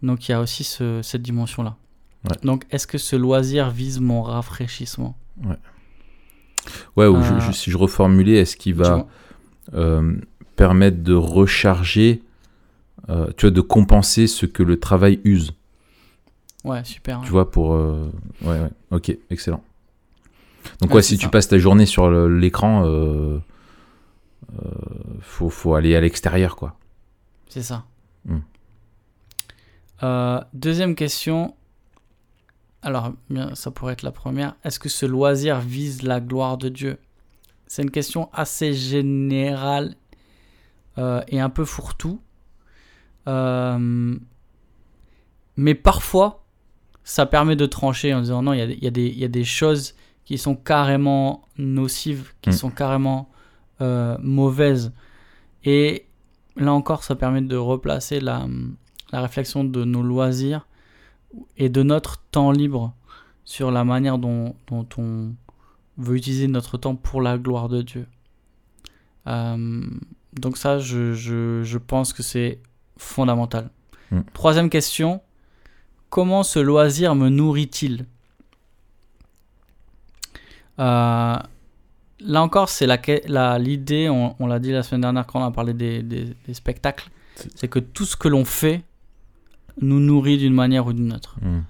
[0.02, 1.76] Donc il y a aussi ce- cette dimension-là.
[2.24, 2.36] Ouais.
[2.42, 5.14] Donc est-ce que ce loisir vise mon rafraîchissement?
[6.96, 9.06] Ouais, ou je- je- si je reformulais, est-ce qu'il va
[10.58, 12.20] permettre de recharger,
[13.08, 15.52] euh, tu vois, de compenser ce que le travail use,
[16.64, 17.20] Ouais, super.
[17.22, 17.72] tu vois, pour...
[17.74, 18.10] euh,
[18.42, 19.62] Ouais, ouais, ok, excellent.
[20.80, 21.20] Donc Ouais, si ça.
[21.22, 23.38] tu passes ta journée sur l'écran, euh,
[24.52, 24.68] euh,
[25.20, 26.74] faut, faut aller à l'extérieur, quoi.
[27.48, 27.84] C'est ça.
[28.26, 28.40] Hmm.
[30.52, 31.54] Deuxième question.
[32.82, 33.12] Alors,
[33.54, 34.54] ça pourrait être la première.
[34.64, 36.98] Est-ce que ce loisir vise la gloire de Dieu?
[37.66, 39.94] C'est une question assez générale
[41.28, 42.20] et un peu fourre-tout.
[43.26, 44.16] Euh,
[45.56, 46.44] mais parfois,
[47.04, 49.06] ça permet de trancher en disant non, il y a des- il y, a des-
[49.08, 52.52] il y a des choses qui sont carrément nocives, qui Mm.
[52.52, 53.28] sont carrément
[53.80, 54.92] euh, mauvaises.
[55.64, 56.06] Et
[56.56, 58.46] là encore, ça permet de replacer la,
[59.12, 60.66] la réflexion de nos loisirs
[61.56, 62.92] et de notre temps libre
[63.44, 65.32] sur la manière dont, dont on
[65.96, 68.06] veut utiliser notre temps pour la gloire de Dieu.
[69.28, 69.86] Euh,
[70.38, 72.60] donc ça, je, je, je pense que c'est
[72.96, 73.70] fondamental.
[74.10, 74.20] Mm.
[74.32, 75.20] Troisième question,
[76.10, 78.06] comment ce loisir me nourrit-il?
[80.78, 81.36] Euh,
[82.20, 85.40] Là encore, c'est la que- la- l'idée, on, on l'a dit la semaine dernière quand
[85.40, 88.82] on a parlé des, des- des spectacles, C'est- c'est que tout ce que l'on fait
[89.80, 91.36] nous nourrit d'une manière ou d'une autre.
[91.40, 91.60] Hmm.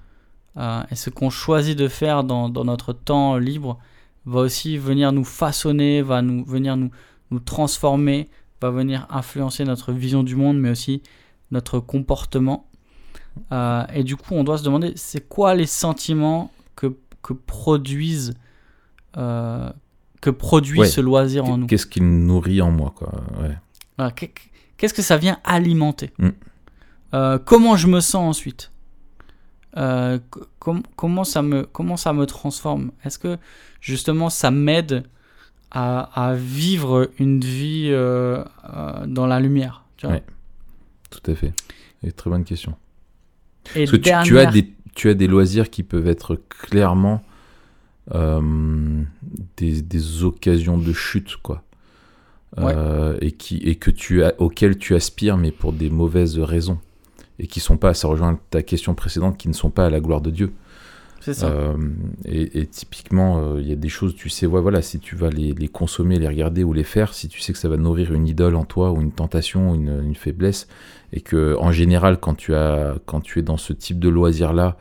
[0.56, 3.78] Euh, et ce qu'on choisit de faire dans, dans notre temps libre
[4.24, 6.90] va aussi venir nous façonner, va nous, venir nous,
[7.30, 11.02] nous transformer, va venir influencer notre vision du monde, mais aussi
[11.50, 12.68] notre comportement.
[13.52, 18.34] Euh, et du coup, on doit se demander, c'est quoi les sentiments que, que produisent,
[19.16, 19.70] euh,
[20.20, 20.86] que produit Ouais.
[20.88, 21.66] ce loisir en nous?
[21.66, 23.12] Qu'est-ce qu'il nourrit en moi, quoi.
[23.40, 24.12] Ouais.
[24.76, 26.10] Qu'est-ce que ça vient alimenter?
[26.18, 26.28] Mm.
[27.14, 28.70] Euh, Comment je me sens ensuite?
[29.76, 32.90] Euh, co- com- comment, ça me, comment ça me transforme?
[33.04, 33.38] Est-ce que
[33.80, 35.04] justement ça m'aide
[35.70, 38.42] à, à vivre une vie euh,
[38.72, 40.22] euh, dans la lumière tu vois Ouais.
[41.10, 41.52] Tout à fait.
[42.02, 42.74] Et très bonne question.
[43.74, 47.22] Et Parce que tu, tu as des, tu as des loisirs qui peuvent être clairement
[48.14, 49.02] euh,
[49.56, 51.62] des, des occasions de chute, quoi.
[52.56, 56.78] Euh, et, qui, et que tu as, auxquelles tu aspires, mais pour des mauvaises raisons.
[57.38, 60.00] Et qui sont pas, ça rejoint ta question précédente, qui ne sont pas à la
[60.00, 60.52] gloire de Dieu.
[61.20, 61.48] C'est ça.
[61.48, 61.76] Euh,
[62.24, 65.16] et, et typiquement, euh, il y a des choses, tu sais, ouais, voilà, si tu
[65.16, 67.76] vas les, les consommer, les regarder ou les faire, si tu sais que ça va
[67.76, 70.68] nourrir une idole en toi ou une tentation, une, une faiblesse,
[71.12, 74.52] et que en général, quand tu as, quand tu es dans ce type de loisir
[74.52, 74.76] là,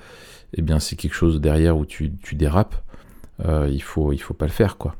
[0.54, 2.76] eh bien, c'est quelque chose derrière où tu, tu dérapes.
[3.46, 4.96] euh, il faut, il faut pas le faire, quoi.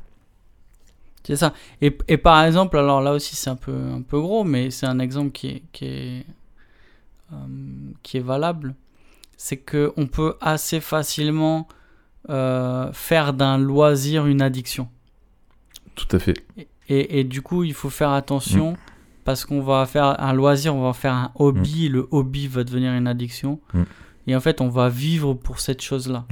[1.24, 1.52] C'est ça.
[1.82, 4.86] Et, et par exemple, alors là aussi c'est un peu, un peu gros, mais c'est
[4.86, 6.26] un exemple qui est, qui est,
[8.02, 8.74] qui est valable.
[9.38, 11.66] C'est qu'on peut assez facilement
[12.28, 14.88] euh, faire d'un loisir une addiction.
[15.94, 16.34] Tout à fait.
[16.88, 18.76] Et, et du coup, il faut faire attention
[19.24, 22.92] parce qu'on va faire un loisir, on va faire un hobby, le hobby va devenir
[22.92, 23.60] une addiction.
[23.74, 23.82] Mm.
[24.26, 26.26] Et en fait, on va vivre pour cette chose-là.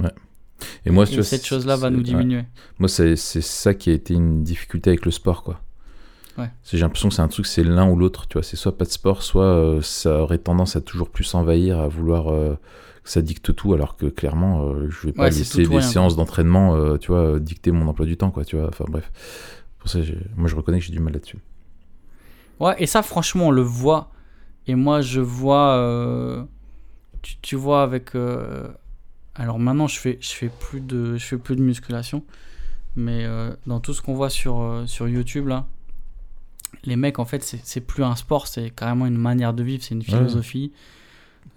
[0.85, 2.03] Et moi, Et tu vois, cette chose-là va nous ouais.
[2.03, 2.43] diminuer.
[2.79, 5.61] Moi, c'est ça qui a été une difficulté avec le sport, quoi.
[6.37, 6.49] Ouais.
[6.71, 8.43] J'ai l'impression que c'est un truc, c'est l'un ou l'autre, tu vois.
[8.43, 11.87] C'est soit pas de sport, soit euh, ça aurait tendance à toujours plus s'envahir, à
[11.87, 12.55] vouloir euh,
[13.09, 16.75] ça dicte tout, alors que clairement, euh, je vais pas Ouais, laisser les séances d'entraînement,
[16.75, 18.67] euh, tu vois, dicter mon emploi du temps, quoi, tu vois.
[18.69, 19.11] Enfin bref.
[19.79, 19.99] Pour ça,
[20.35, 21.39] moi, je reconnais que j'ai du mal là-dessus.
[22.59, 24.11] Ouais, et ça, franchement, on le voit.
[24.67, 25.75] Et moi, je vois.
[25.77, 26.43] euh,
[27.21, 28.15] tu, tu vois, avec.
[28.15, 28.69] euh,
[29.35, 32.23] alors maintenant, je fais, je, fais plus de, je fais plus de musculation.
[32.95, 33.25] Mais
[33.67, 35.67] dans tout ce qu'on voit sur, sur YouTube, là,
[36.83, 39.83] les mecs, en fait, c'est c'est plus un sport, c'est carrément une manière de vivre,
[39.83, 40.73] c'est une philosophie.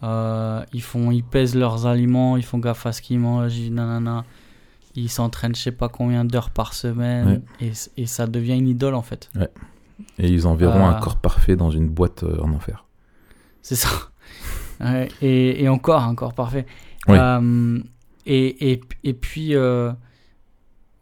[0.02, 3.72] Euh, ils, font, ils pèsent leurs aliments, ils font gaffe à ce qu'ils mangent, ils,
[3.72, 4.24] nanana.
[4.94, 7.42] ils s'entraînent je sais pas combien d'heures par semaine.
[7.60, 9.30] Et, et ça devient une idole, en fait.
[10.18, 12.84] Et ils enverront un corps parfait dans une boîte euh, en enfer.
[13.62, 13.88] C'est ça.
[15.20, 16.64] Et, et encore, encore parfait.
[17.06, 17.18] Oui.
[17.18, 17.78] Euh,
[18.24, 19.92] et, et, et puis, euh,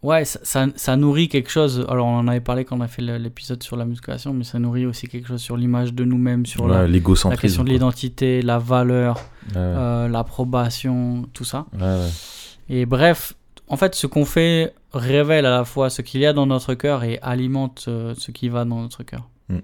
[0.02, 1.84] ouais, ça, ça, ça nourrit quelque chose.
[1.88, 4.58] Alors, on en avait parlé quand on a fait l'épisode sur la musculation, mais ça
[4.58, 8.42] nourrit aussi quelque chose sur l'image de nous-mêmes, sur Ouais, la, la question de l'identité,
[8.42, 9.60] la valeur, Ouais, ouais.
[9.62, 11.66] euh, l'approbation, tout ça.
[12.68, 13.32] Et bref,
[13.68, 16.74] en fait, ce qu'on fait révèle à la fois ce qu'il y a dans notre
[16.74, 19.28] cœur et alimente euh, ce qui va dans notre cœur.
[19.48, 19.58] Mm.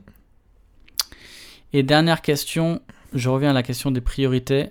[1.72, 2.80] Et dernière question,
[3.14, 4.68] je reviens à la question des priorités.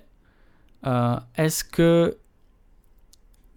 [0.86, 2.16] Euh, Est-ce que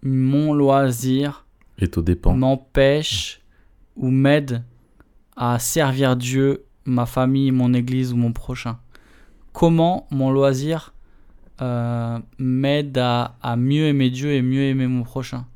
[0.02, 1.44] mon loisir
[1.78, 2.34] Et au dépend.
[2.34, 3.40] m'empêche
[3.96, 4.62] ou m'aide
[5.36, 8.78] à servir Dieu, ma famille, mon église ou mon prochain
[9.52, 10.94] Comment mon loisir
[11.60, 15.46] euh, m'aide à, mieux aimer Dieu et mieux aimer mon prochain?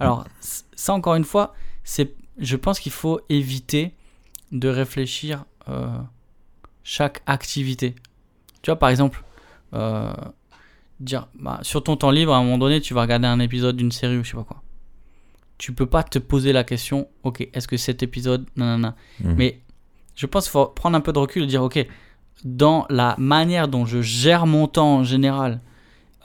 [0.00, 3.94] Alors, ça encore une fois, c'est, je pense qu'il faut éviter
[4.52, 5.98] de réfléchir euh,
[6.82, 7.94] chaque activité.
[8.62, 9.22] Tu vois, par exemple,
[9.72, 10.12] euh,
[11.00, 13.76] dire bah, sur ton temps libre, à un moment donné, tu vas regarder un épisode
[13.76, 14.62] d'une série ou je sais pas quoi.
[15.64, 18.94] Tu peux pas te poser la question, ok, est-ce que cet épisode, nanana.
[19.22, 19.34] Mhm.
[19.38, 19.60] Mais
[20.14, 21.86] je pense qu'il faut prendre un peu de recul et dire, ok,
[22.44, 25.60] dans la manière dont je gère mon temps en général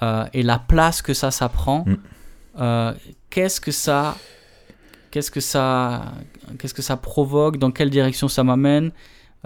[0.03, 1.95] euh, et la place que ça, ça prend, Mm.
[2.59, 2.93] euh,
[3.29, 4.17] qu'est-ce que ça,
[5.09, 6.11] qu'est-ce que ça,
[6.57, 8.91] qu'est-ce que ça provoque, dans quelle direction ça m'amène,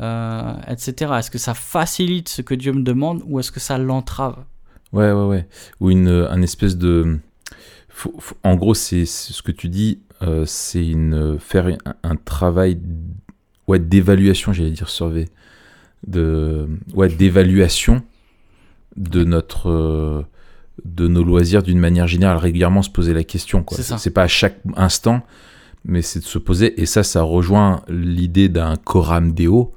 [0.01, 1.13] euh, etc.
[1.19, 4.37] Est-ce que ça facilite ce que Dieu me demande ou est-ce que ça l'entrave?
[4.91, 5.47] Ouais, ouais, ouais.
[5.81, 7.19] Ou une, un espèce de.
[7.93, 12.15] Faut- faut- en gros, c'est ce que tu dis, euh, c'est une faire un, un
[12.15, 12.79] travail
[13.67, 15.29] ouais, d'évaluation, j'allais dire survey,
[16.07, 18.01] de ouais, d'évaluation
[18.97, 20.21] de notre euh,
[20.85, 23.63] de nos loisirs d'une manière générale, régulièrement se poser la question.
[23.99, 25.21] C'est pas à chaque instant,
[25.85, 26.81] mais c'est de se poser.
[26.81, 29.71] Et ça, ça rejoint l'idée d'un coram deo,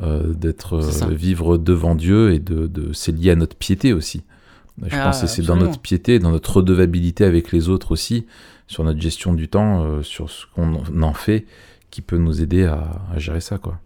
[0.00, 0.82] euh, d'être euh,
[1.14, 4.22] vivre devant Dieu et de, de c'est lié à notre piété aussi.
[4.86, 8.26] Je Ah, pense que c'est dans notre piété, dans notre redevabilité avec les autres aussi,
[8.66, 11.46] sur notre gestion du temps, euh, sur ce qu'on en fait,
[11.90, 13.80] qui peut nous aider à, à gérer ça, quoi.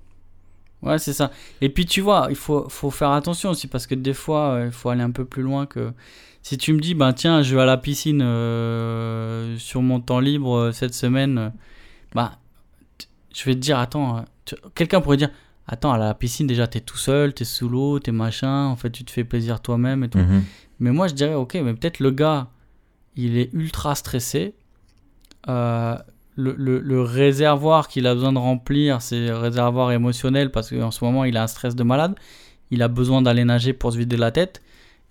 [0.83, 1.31] Ouais, c'est ça.
[1.61, 4.67] Et puis tu vois, il faut, faut faire attention aussi parce que des fois, euh,
[4.67, 5.93] il faut aller un peu plus loin que.
[6.45, 10.19] Si tu me dis, ben tiens, je vais à la piscine euh, sur mon temps
[10.19, 11.53] libre cette semaine,
[12.17, 12.33] bah,
[13.33, 15.31] je vais te dire, attends, tu- quelqu'un pourrait dire,
[15.69, 18.91] attends, à la piscine, déjà, t'es tout seul, t'es sous l'eau, t'es machin, en fait,
[18.91, 20.19] tu te fais plaisir toi-même et tout.
[20.19, 20.43] Mhm.
[20.83, 22.49] Mais moi, je dirais, ok, mais peut-être le gars,
[23.17, 24.55] il est ultra stressé.
[25.49, 25.97] Euh,
[26.37, 30.91] le, le- le réservoir qu'il a besoin de remplir, c'est le réservoir émotionnel parce qu'en
[30.91, 32.15] ce moment, il a un stress de malade.
[32.71, 34.63] Il a besoin d'aller nager pour se vider la tête.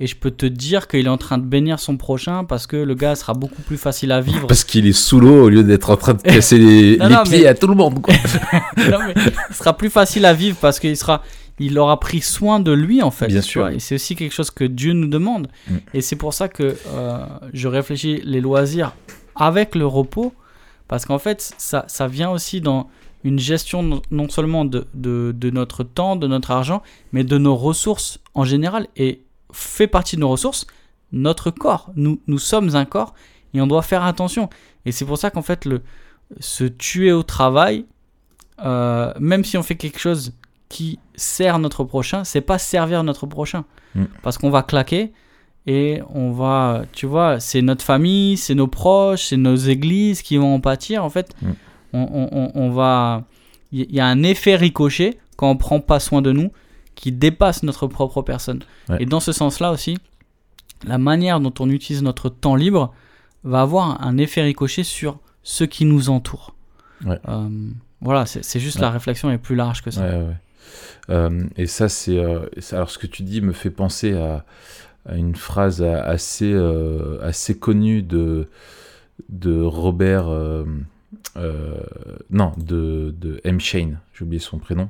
[0.04, 2.76] Et je peux te dire qu'il est en train de bénir son prochain parce que
[2.76, 4.48] le gars sera beaucoup plus facile à vivre.
[4.48, 7.16] Parce qu'il est sous l'eau au lieu d'être en train de casser les, Non, les
[7.16, 8.14] non, pieds mais- à tout le monde, quoi.
[8.78, 9.14] Non, mais
[9.50, 11.22] il sera plus facile à vivre parce qu'il sera,
[11.60, 13.28] il aura pris soin de lui en fait.
[13.28, 13.70] Bien sûr.
[13.70, 15.50] Et c'est aussi quelque chose que Dieu nous demande.
[15.70, 15.76] Mm.
[15.94, 17.20] Et c'est pour ça que euh,
[17.54, 18.94] je réfléchis les loisirs
[19.36, 20.34] avec le repos
[20.88, 22.90] parce qu'en fait ça, ça vient aussi dans
[23.24, 26.82] une gestion non- non seulement de, de, de notre temps, de notre argent,
[27.12, 29.22] mais de nos ressources en général et
[29.54, 30.66] fait partie de nos ressources
[31.14, 31.92] notre corps.
[31.96, 33.14] Nous, nous sommes un corps
[33.54, 34.50] Et on doit faire attention.
[34.86, 35.82] Et c'est pour ça qu'en fait, le,
[36.40, 37.86] se tuer au travail,
[38.64, 40.34] euh, même si on fait quelque chose
[40.70, 43.66] qui sert notre prochain, c'est pas servir notre prochain.
[43.96, 44.06] Mm.
[44.24, 45.12] Parce qu'on va claquer
[45.68, 50.38] et on va, tu vois, c'est notre famille, c'est nos proches, c'est nos églises qui
[50.38, 51.04] vont en pâtir.
[51.04, 51.52] En fait, Mm.
[51.94, 53.26] on, on- on- on va.
[53.74, 56.52] Il y a un effet ricochet quand on prend pas soin de nous
[57.02, 58.60] qui dépasse notre propre personne.
[58.88, 58.98] Ouais.
[59.02, 59.98] Et dans ce sens-là aussi,
[60.86, 62.94] la manière dont on utilise notre temps libre
[63.44, 66.54] va avoir un effet ricochet sur ceux qui nous entourent.
[67.06, 67.20] Ouais.
[67.28, 67.50] Euh,
[68.02, 68.84] voilà, c'est juste Ouais.
[68.84, 70.04] la réflexion est plus large que ça.
[71.10, 72.18] Euh, et ça, c'est.
[72.18, 74.46] euh, alors, ce que tu dis me fait penser à,
[75.08, 76.54] à une phrase assez,
[77.24, 78.48] assez connue de,
[79.30, 80.28] de Robert.
[82.30, 83.60] non, de, de M.
[83.60, 84.90] Shane, j'ai oublié son prénom.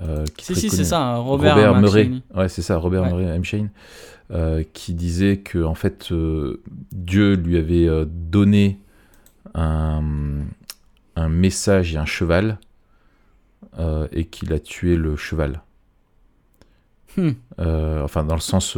[0.00, 2.04] Euh, qui Si, si, c'est ça, hein, Robert, Murray.
[2.08, 2.20] McShane.
[2.34, 3.08] Ouais, c'est ça, Robert Ouais.
[3.08, 3.44] Murray M.
[3.44, 3.70] Shane,
[4.30, 6.62] euh, qui disait que en fait euh,
[6.92, 8.78] Dieu lui avait euh, donné
[9.54, 10.02] un,
[11.16, 12.58] un message et un cheval
[13.78, 15.62] euh, et qu'il a tué le cheval.
[17.16, 17.30] Hmm.
[17.58, 18.76] Euh, enfin, dans le sens,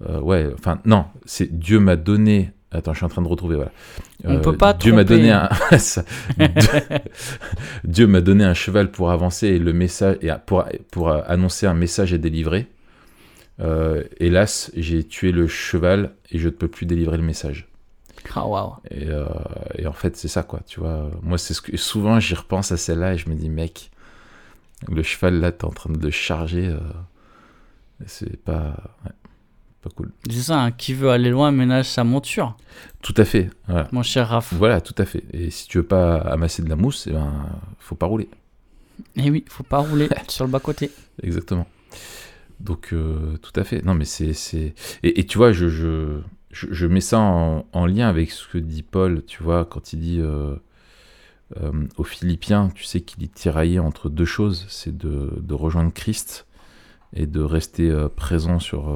[0.00, 2.50] ouais, enfin non, c'est Dieu m'a donné.
[2.74, 3.56] Attends, je suis en train de retrouver.
[3.56, 3.70] Voilà.
[4.24, 5.48] On peut pas Dieu m'a donné un.
[7.84, 11.66] Dieu m'a donné un cheval pour avancer et le message et pour pour euh, annoncer
[11.66, 12.66] un message et délivrer.
[13.60, 17.68] Euh, hélas, j'ai tué le cheval et je ne peux plus délivrer le message.
[18.34, 18.72] Ah, waouh.
[18.90, 19.26] Et, euh,
[19.78, 20.60] et en fait, c'est ça quoi.
[20.66, 23.48] Tu vois, moi c'est ce que souvent j'y repense à celle-là et je me dis
[23.50, 23.90] mec,
[24.88, 26.66] le cheval là, t'es en train de le charger.
[26.66, 26.78] euh,
[28.06, 29.12] c'est pas ouais,
[29.84, 30.10] pas cool.
[30.30, 32.56] C'est ça, hein, qui veut aller loin ménage sa monture,
[33.02, 33.50] Tout à fait.
[33.68, 33.86] Voilà.
[33.92, 34.54] mon cher Raph.
[34.54, 35.24] Voilà, tout à fait.
[35.32, 37.32] Et si tu veux pas amasser de la mousse, eh ben,
[37.78, 38.28] faut pas rouler.
[39.16, 40.90] Et oui, faut pas rouler sur le bas-côté.
[41.22, 41.66] Exactement.
[42.60, 43.84] Donc, euh, tout à fait.
[43.84, 44.32] Non, mais c'est.
[44.32, 44.74] c'est...
[45.02, 46.20] Et, et tu vois, je, je,
[46.50, 49.92] je, je mets ça en, en lien avec ce que dit Paul, tu vois, quand
[49.92, 50.54] il dit euh,
[51.60, 55.92] euh, aux Philippiens, tu sais qu'il est tiraillé entre deux choses c'est de, de rejoindre
[55.92, 56.46] Christ
[57.12, 58.88] et de rester présent sur,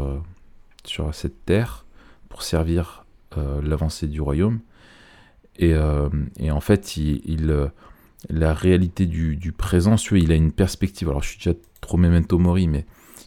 [0.88, 1.84] sur cette terre
[2.28, 3.04] pour servir
[3.36, 4.60] euh, l'avancée du royaume.
[5.58, 6.08] Et, euh,
[6.38, 7.68] et en fait, il, euh,
[8.30, 11.08] la réalité du, du présent, il a une perspective.
[11.08, 12.86] Alors, je suis déjà trop memento mori, mais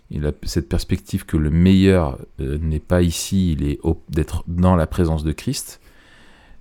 [0.10, 4.88] il a cette perspective que le meilleur n'est pas ici, il est d'être dans la
[4.88, 5.80] présence de Christ,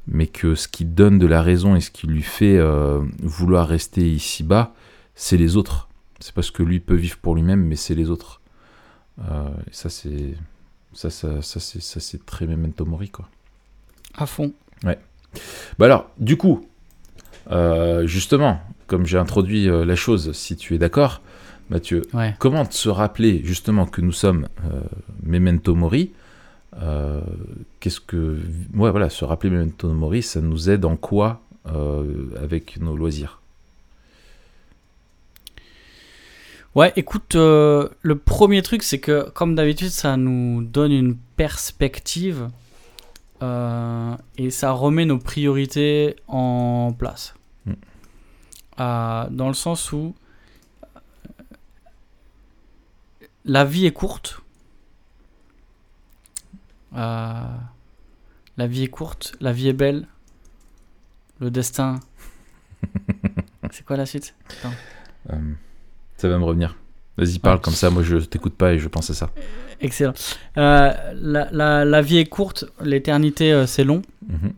[0.07, 2.61] mais que ce qui donne de la raison et ce qui lui fait
[3.21, 4.73] vouloir rester ici-bas,
[5.17, 5.89] c'est les autres.
[6.21, 8.41] C'est pas ce que lui peut vivre pour lui-même, mais c'est les autres.
[9.73, 10.35] Ça, c'est
[10.93, 13.29] ça, ça, ça, c'est ça, c'est très memento mori, quoi.
[14.17, 14.53] À fond.
[15.79, 16.67] Bah alors, du coup,
[17.53, 21.23] euh, justement, comme j'ai introduit euh, la chose, si tu es d'accord,
[21.71, 22.35] Mathieu, Ouais.
[22.41, 24.81] comment se rappeler justement que nous sommes euh,
[25.23, 26.11] memento mori
[27.81, 28.41] Qu'est-ce que.
[28.75, 31.41] Ouais, voilà, se rappeler memento mori, ça nous aide en quoi
[32.43, 33.40] avec nos loisirs?
[36.77, 42.49] Ouais, écoute, euh, le premier truc, c'est que, comme d'habitude, ça nous donne une perspective
[43.43, 47.35] euh, et ça remet nos priorités en place.
[47.67, 47.73] Mm.
[48.79, 50.15] Euh, dans le sens où
[53.45, 54.41] la vie est courte.
[56.93, 57.67] La
[58.59, 60.07] vie est courte, la vie est belle.
[61.41, 61.99] Le destin.
[63.71, 64.35] c'est quoi la suite?
[66.21, 66.77] Ça va me revenir.
[67.17, 67.63] Vas-y, parle Ouais.
[67.63, 69.31] comme ça, moi je t'écoute pas et je pense à ça.
[69.81, 70.13] Excellent.
[70.59, 74.03] Euh, la, la- la vie est courte, l'éternité euh, c'est long.
[74.29, 74.53] Mhm.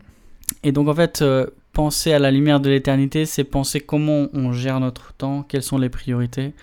[0.63, 4.51] Et donc en fait, euh, penser à la lumière de l'éternité, c'est penser comment on
[4.51, 6.53] gère notre temps, quelles sont les priorités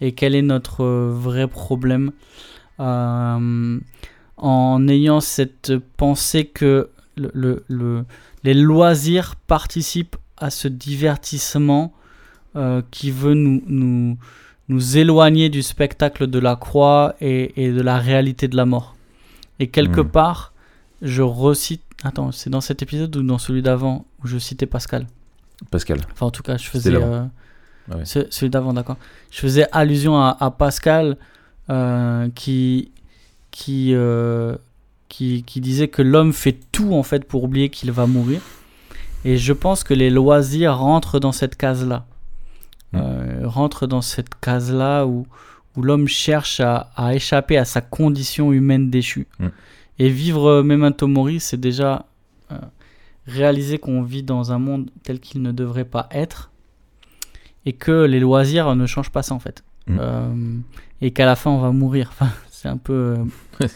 [0.00, 2.12] et quel est notre vrai problème.
[4.38, 8.04] En ayant cette pensée que le, le- le-
[8.44, 11.92] les loisirs participent à ce divertissement
[12.56, 14.16] euh, qui veut nous, nous,
[14.68, 18.96] nous éloigner du spectacle de la croix et, et de la réalité de la mort.
[19.60, 20.08] Et quelque Mm.
[20.08, 20.52] part,
[21.02, 21.82] je recite.
[22.04, 25.06] Attends, c'est dans cet épisode ou dans celui d'avant où je citais Pascal?
[25.70, 25.98] Pascal.
[26.12, 26.94] Enfin, en tout cas, je faisais.
[26.94, 27.24] euh,
[27.90, 28.04] Ah ouais.
[28.04, 28.96] ce- celui d'avant, d'accord.
[29.30, 31.16] Je faisais allusion à, à Pascal
[31.70, 32.90] euh, qui,
[33.50, 34.56] qui, euh,
[35.08, 38.40] qui, qui disait que l'homme fait tout en fait pour oublier qu'il va mourir.
[39.24, 42.04] Et je pense que les loisirs rentrent dans cette case-là.
[42.94, 45.26] Euh, rentrent dans cette case-là où,
[45.76, 49.26] où l'homme cherche à, à échapper à sa condition humaine déchue.
[49.38, 49.46] Mm.
[49.98, 52.06] Et vivre Memento Mori, c'est déjà
[52.52, 52.58] euh,
[53.26, 56.50] réaliser qu'on vit dans un monde tel qu'il ne devrait pas être
[57.64, 59.64] et que les loisirs ne changent pas ça en fait.
[59.86, 59.98] Mm.
[60.00, 60.34] Euh,
[61.00, 62.10] et qu'à la fin on va mourir.
[62.12, 63.16] Enfin, c'est un peu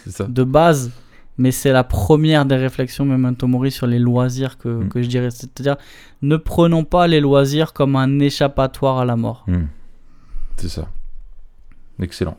[0.07, 0.25] ça.
[0.27, 0.93] de base.
[1.39, 4.89] Mais c'est la première des réflexions Memento Mori sur les loisirs que, Mm.
[4.89, 5.31] que je dirais.
[5.31, 5.76] C'est-à-dire,
[6.22, 9.45] ne prenons pas les loisirs comme un échappatoire à la mort.
[9.47, 9.66] Hmm.
[10.57, 10.89] C'est ça.
[12.03, 12.37] Excellent.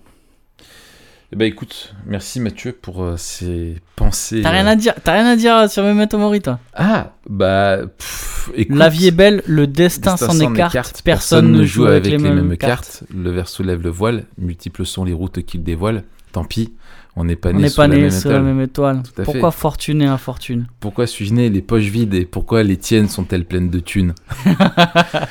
[1.34, 4.42] Eh ben écoute, merci Mathieu pour euh, ces pensées.
[4.42, 6.60] T'as rien euh, à dire, t'as rien à dire sur Memento Mori, toi?
[6.74, 11.64] Ah, bah, pff, écoute, La vie est belle, le destin, destin s'en écarte, personne ne
[11.64, 13.04] joue avec les mêmes, cartes.
[13.16, 16.04] Le verre soulève le voile, multiples sont les routes qu'il dévoile.
[16.34, 16.74] Tant pis,
[17.16, 18.44] on n'est pas né sous pas la né même la étoile.
[18.44, 19.04] même étoile.
[19.04, 22.78] Tout à Pourquoi fortune et infortune Pourquoi suis-je né les poches vides et pourquoi les
[22.78, 24.14] tiennes sont-elles pleines de thunes?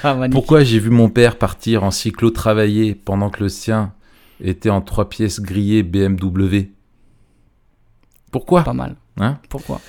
[0.03, 0.17] Ah.
[0.31, 3.93] Pourquoi j'ai vu mon père partir en cyclo travailler pendant que le sien
[4.43, 6.71] était en trois pièces grillées BMW
[8.31, 8.63] Pourquoi?
[8.65, 8.97] Pas mal.
[9.19, 9.39] Hein?
[9.49, 9.81] Pourquoi?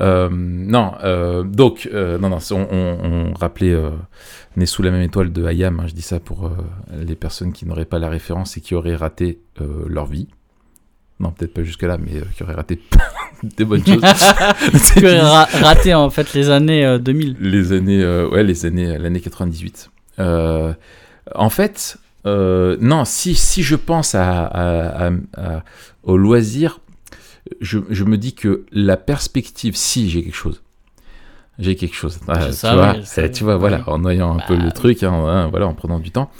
[0.00, 3.74] Euh, non, euh, donc, euh, non, non, on, on- on rappelait
[4.56, 6.50] Né sous la même étoile de Hayam, hein, je dis ça pour
[6.92, 9.40] les personnes qui n'auraient pas la référence et qui auraient raté
[9.86, 10.28] leur vie.
[11.18, 12.78] Non, peut-être pas jusque-là, mais euh, qui auraient raté
[13.42, 14.02] des bonnes choses.
[14.04, 17.36] As ra- raté en fait les années euh, 2000.
[17.40, 19.90] les années, euh, ouais, les années, l'année 98.
[20.18, 20.72] Euh,
[21.34, 21.96] en fait,
[22.26, 25.64] euh, non, si, si je pense à, à- à- à-
[26.02, 26.80] au loisir,
[27.60, 30.62] je, je me dis que la perspective, si j'ai quelque chose,
[31.58, 32.18] j'ai quelque chose.
[32.28, 34.64] Ah, tu, vois, eh, tu vois, voilà, en noyant un peu Bah.
[34.64, 36.30] le truc, hein, hein, voilà, en prenant du temps,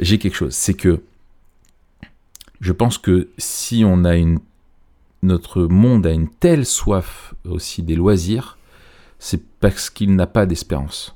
[0.00, 0.52] j'ai quelque chose.
[0.54, 1.02] C'est que
[2.64, 4.38] je pense que si on a une,
[5.22, 8.56] notre monde a une telle soif aussi des loisirs,
[9.18, 11.14] c'est parce qu'il n'a pas d'espérance.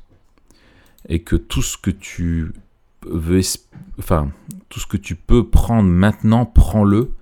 [1.08, 2.52] Et que tout ce que tu
[3.06, 3.40] veux,
[3.98, 4.30] enfin,
[4.68, 7.12] tout ce que tu peux prendre maintenant, prends-le,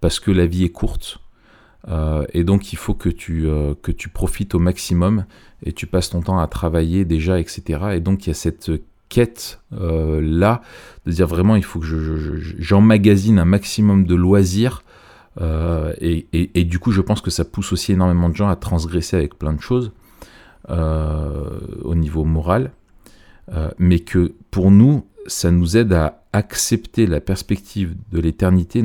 [0.00, 1.18] parce que la vie est courte.
[1.88, 5.26] Euh, et donc il faut que tu, euh, que tu profites au maximum
[5.62, 7.90] et tu passes ton temps à travailler déjà, etc.
[7.92, 8.72] Et donc il y a cette
[9.08, 10.62] quête euh, là
[11.06, 14.82] de dire vraiment il faut que je, je- je- j'emmagasine un maximum de loisirs
[15.40, 19.16] euh, et, du coup je pense que ça pousse aussi énormément de gens à transgresser
[19.16, 19.92] avec plein de choses
[20.70, 22.72] euh, au niveau moral
[23.78, 28.82] mais que pour nous ça nous aide à accepter la perspective de l'éternité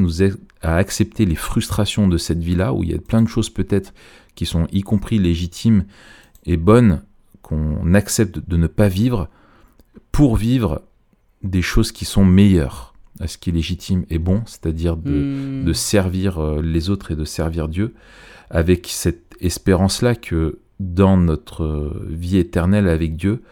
[0.62, 3.50] à accepter les frustrations de cette vie là où il y a plein de choses
[3.50, 3.92] peut-être
[4.36, 5.86] qui sont y compris légitimes
[6.46, 7.02] et bonnes
[7.42, 9.30] qu'on accepte de ne pas vivre
[10.12, 10.82] pour vivre
[11.44, 15.66] des choses qui sont meilleures à ce qui est légitime et bon, c'est-à-dire de, Hmm.
[15.66, 17.94] de servir euh, les autres et de servir Dieu,
[18.50, 23.44] avec cette espérance-là que dans notre euh, vie éternelle avec Dieu,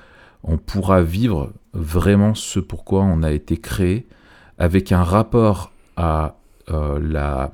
[0.44, 4.08] on pourra vivre vraiment ce pourquoi on a été créé,
[4.58, 6.38] avec un rapport à
[6.70, 7.54] euh, la,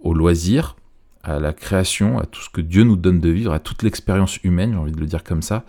[0.00, 0.76] au loisir,
[1.22, 4.38] à la création, à tout ce que Dieu nous donne de vivre, à toute l'expérience
[4.44, 5.64] humaine, j'ai envie de le dire comme ça,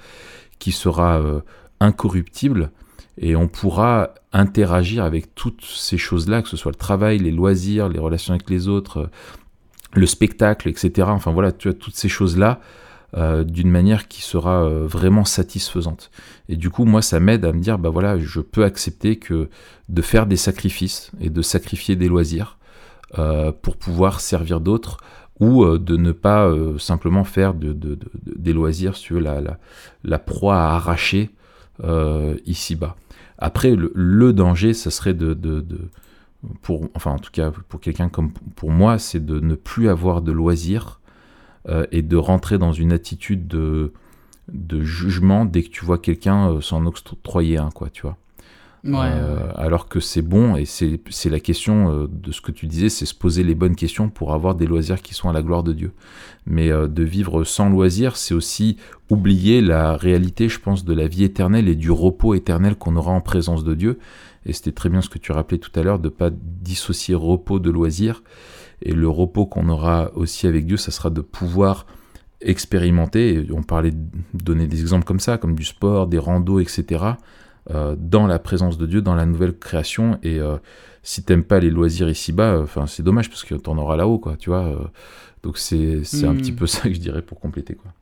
[0.59, 1.41] qui sera euh,
[1.80, 2.71] incorruptible
[3.17, 7.89] et on pourra interagir avec toutes ces choses-là, que ce soit le travail, les loisirs,
[7.89, 9.09] les relations avec les autres,
[9.93, 11.07] le spectacle, etc.
[11.11, 12.59] Enfin voilà, tu as toutes ces choses-là
[13.17, 16.11] euh, d'une manière qui sera euh, vraiment satisfaisante.
[16.47, 19.49] Et du coup, moi, ça m'aide à me dire, bah voilà, je peux accepter que
[19.89, 22.57] de faire des sacrifices et de sacrifier des loisirs
[23.17, 24.97] euh, pour pouvoir servir d'autres
[25.39, 29.41] ou de ne pas simplement faire de, de- de- de- des loisirs sur la,
[30.03, 31.30] la proie à arracher
[31.84, 32.95] euh, ici-bas.
[33.38, 35.89] Après, le, danger, ça serait de, de, de-
[36.61, 40.21] pour, enfin en tout cas pour quelqu'un comme pour moi, c'est de ne plus avoir
[40.21, 40.99] de loisirs
[41.67, 43.91] euh, et de rentrer dans une attitude de,
[44.51, 48.17] de jugement dès que tu vois quelqu'un euh, s'en octroyer un, quoi, tu vois.
[48.84, 52.65] Ouais, Euh, alors que c'est bon, et c'est la question euh, de ce que tu
[52.67, 55.41] disais, c'est se poser les bonnes questions pour avoir des loisirs qui sont à la
[55.41, 55.91] gloire de Dieu.
[56.45, 58.77] Mais euh, de vivre sans loisirs, c'est aussi
[59.09, 63.11] oublier la réalité, je pense, de la vie éternelle et du repos éternel qu'on aura
[63.11, 63.99] en présence de Dieu.
[64.45, 67.59] Et c'était très bien ce que tu rappelais tout à l'heure, de pas dissocier repos
[67.59, 68.23] de loisirs.
[68.82, 71.86] Et le repos qu'on aura aussi avec Dieu, ça sera de pouvoir
[72.41, 73.97] expérimenter, et on parlait de
[74.34, 77.03] donner des exemples comme ça, comme du sport, des randos, etc.,
[77.72, 80.20] euh, dans la présence de Dieu, dans la nouvelle création.
[80.24, 80.57] Et euh,
[81.03, 84.38] si t'aimes pas les loisirs ici-bas, enfin c'est dommage parce que t'en auras là-haut, quoi,
[84.38, 84.66] tu vois.
[84.68, 84.80] euh.
[85.43, 86.41] donc c'est c'est un Hmm.
[86.41, 87.93] petit peu ça que je dirais pour compléter, quoi.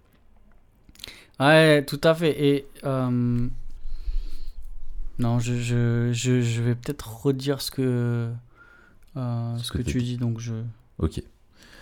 [1.40, 2.36] Ouais, tout à fait.
[2.44, 3.48] Et euh,
[5.20, 8.30] non, je, je, je, je vais peut-être redire ce que
[9.18, 10.54] euh, Ce ce que tu dis, donc je,
[11.00, 11.22] Ok.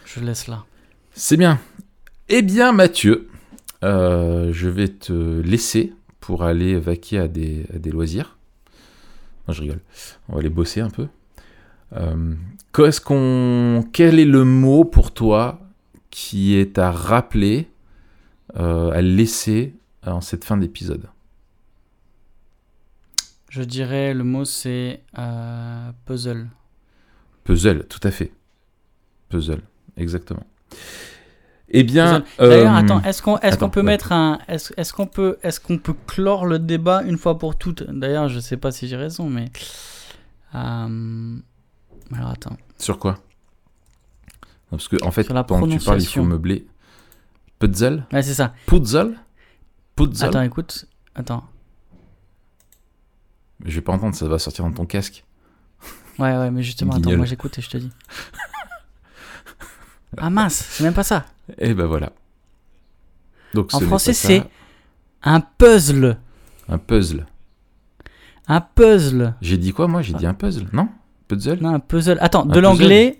[0.05, 0.65] je laisse là.
[1.13, 1.59] C'est bien.
[2.29, 3.29] Eh bien, Mathieu,
[3.83, 5.93] euh, je vais te laisser
[6.25, 8.35] pour aller vaquer à des, à des loisirs.
[9.47, 9.81] Non, je rigole.
[10.27, 11.07] On va aller bosser un peu.
[11.93, 12.33] Euh,
[12.73, 15.59] qu'est-ce qu'on, quel est le mot pour toi
[16.09, 17.69] qui est à rappeler,
[18.57, 21.07] euh, à laisser en cette fin d'épisode?
[23.49, 26.47] Je dirais le mot c'est euh, puzzle.
[27.43, 28.31] Puzzle, tout à fait.
[29.29, 29.61] Puzzle,
[29.95, 30.47] exactement.
[31.69, 33.85] Eh bien, D'ailleurs, euh, attends, est-ce qu'on est attends, qu'on peut ouais.
[33.87, 37.83] mettre un est-ce qu'on peut est-ce qu'on peut clore le débat une fois pour toutes?
[37.89, 39.45] D'ailleurs, je sais pas si j'ai raison, mais
[40.53, 41.37] euh,
[42.13, 42.55] alors attends.
[42.77, 43.13] sur quoi?
[44.71, 46.67] Non, Parce que en fait, Sur la pendant que tu parles, il faut meubler.
[47.59, 48.53] Puzzle, Ouais, c'est ça.
[48.67, 49.15] puzzle,
[49.95, 50.25] puzzle?
[50.25, 50.85] Attends, écoute,
[51.15, 51.43] attends.
[53.63, 55.23] Je vais pas entendre, ça va sortir dans ton casque.
[56.19, 57.91] Ouais, ouais, mais justement, attends, moi j'écoute et je te dis.
[60.17, 61.25] Ah mince, c'est même pas ça.
[61.57, 62.11] Et ben voilà.
[63.53, 64.43] Donc En ce français, c'est
[65.23, 66.17] un puzzle.
[66.67, 67.25] un puzzle.
[68.47, 69.33] Un puzzle.
[69.41, 70.01] J'ai dit quoi moi?
[70.01, 70.89] J'ai dit un puzzle, non?
[71.27, 71.59] Puzzle?
[71.61, 72.17] Non, un puzzle.
[72.21, 73.17] Attends, Un de l'anglais.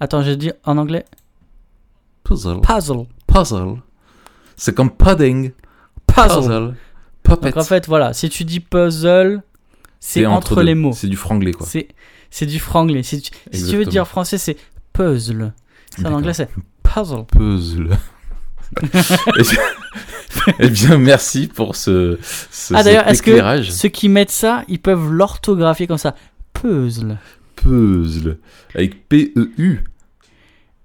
[0.00, 1.04] Attends, j'ai dit en anglais
[2.24, 2.60] Puzzle.
[2.60, 3.06] puzzle.
[3.26, 3.76] Puzzle.
[4.56, 5.52] C'est comme pudding.
[6.06, 6.40] Puzzle.
[6.40, 6.74] Puzzle.
[7.22, 7.50] Puppet.
[7.50, 9.42] Donc en fait, voilà, si tu dis puzzle,
[10.00, 10.92] c'est entre, les mots.
[10.92, 11.66] C'est du franglais quoi.
[12.30, 13.02] C'est du franglais.
[13.02, 14.56] Si tu, si tu veux dire français, c'est
[14.92, 15.52] puzzle.
[15.96, 16.48] C'est en anglais, c'est
[16.82, 17.24] puzzle.
[17.26, 17.96] Puzzle.
[18.82, 19.62] eh, bien,
[20.58, 24.78] eh bien, merci pour ce, ce Ah d'ailleurs, est-ce que ceux qui mettent ça, ils
[24.78, 26.14] peuvent l'orthographier comme ça?
[26.52, 27.18] Puzzle.
[27.56, 28.38] Puzzle.
[28.74, 29.84] Avec P-E-U.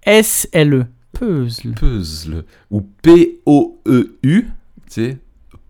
[0.04, 0.86] S-L-E.
[1.12, 1.74] Puzzle.
[1.74, 2.46] Puzzle.
[2.72, 4.42] Ou P-O-E-U.
[4.44, 4.52] Tu
[4.88, 5.18] sais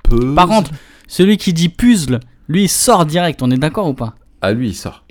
[0.03, 0.35] Puzzle.
[0.35, 0.71] Par contre,
[1.07, 3.41] celui qui dit puzzle, lui, il sort direct.
[3.41, 4.15] On est d'accord ou pas?
[4.41, 5.02] Ah, lui, il sort.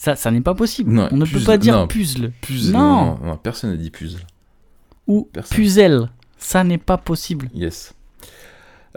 [0.00, 0.90] Ça, ça n'est pas possible.
[0.92, 1.86] Non, On ne peut pas dire non.
[1.88, 2.32] puzzle.
[2.40, 2.72] Puzzle.
[2.72, 3.18] Non.
[3.42, 4.22] Personne n'a dit puzzle.
[5.08, 5.56] Ou Personne.
[5.56, 6.08] puzzle.
[6.38, 7.50] Ça n'est pas possible.
[7.52, 7.94] Yes.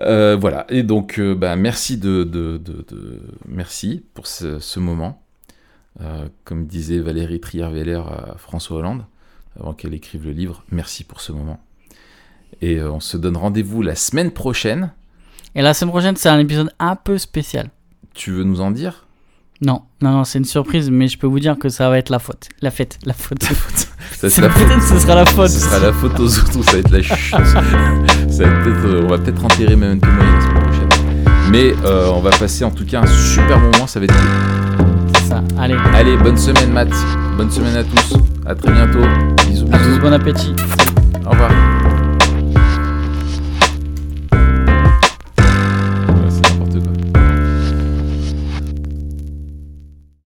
[0.02, 0.66] Euh, voilà.
[0.70, 5.22] Et donc, euh, bah, merci de, de, de- de- merci pour ce, ce moment.
[6.02, 9.04] Euh, comme disait Valérie Trierweiler à François Hollande,
[9.60, 11.60] avant qu'elle écrive le livre, merci pour ce moment.
[12.62, 14.92] Et euh, on se donne rendez-vous la semaine prochaine.
[15.56, 17.70] Et la semaine prochaine, c'est un épisode un peu spécial.
[18.14, 19.08] Tu veux nous en dire?
[19.64, 22.10] Non, non, non, c'est une surprise, mais je peux vous dire que ça va être
[22.10, 22.50] la faute.
[22.62, 23.44] La fête, la faute.
[24.18, 24.68] Ça, la faute.
[24.68, 25.50] Peut-être ce sera la faute.
[25.50, 27.32] Ce sera la faute aux autres ou ça va être la chute.
[27.32, 27.62] ça va
[28.46, 30.90] euh, on va peut-être enterrer la semaine prochaine.
[31.52, 34.16] Mais euh, on va passer en tout cas un super moment, ça va être
[35.28, 35.44] ça.
[35.58, 36.92] Allez, Allez, bonne semaine Matt,
[37.38, 39.00] bonne semaine à tous, à très bientôt,
[39.48, 39.96] bisous à bisous.
[39.96, 40.54] tous, bon appétit.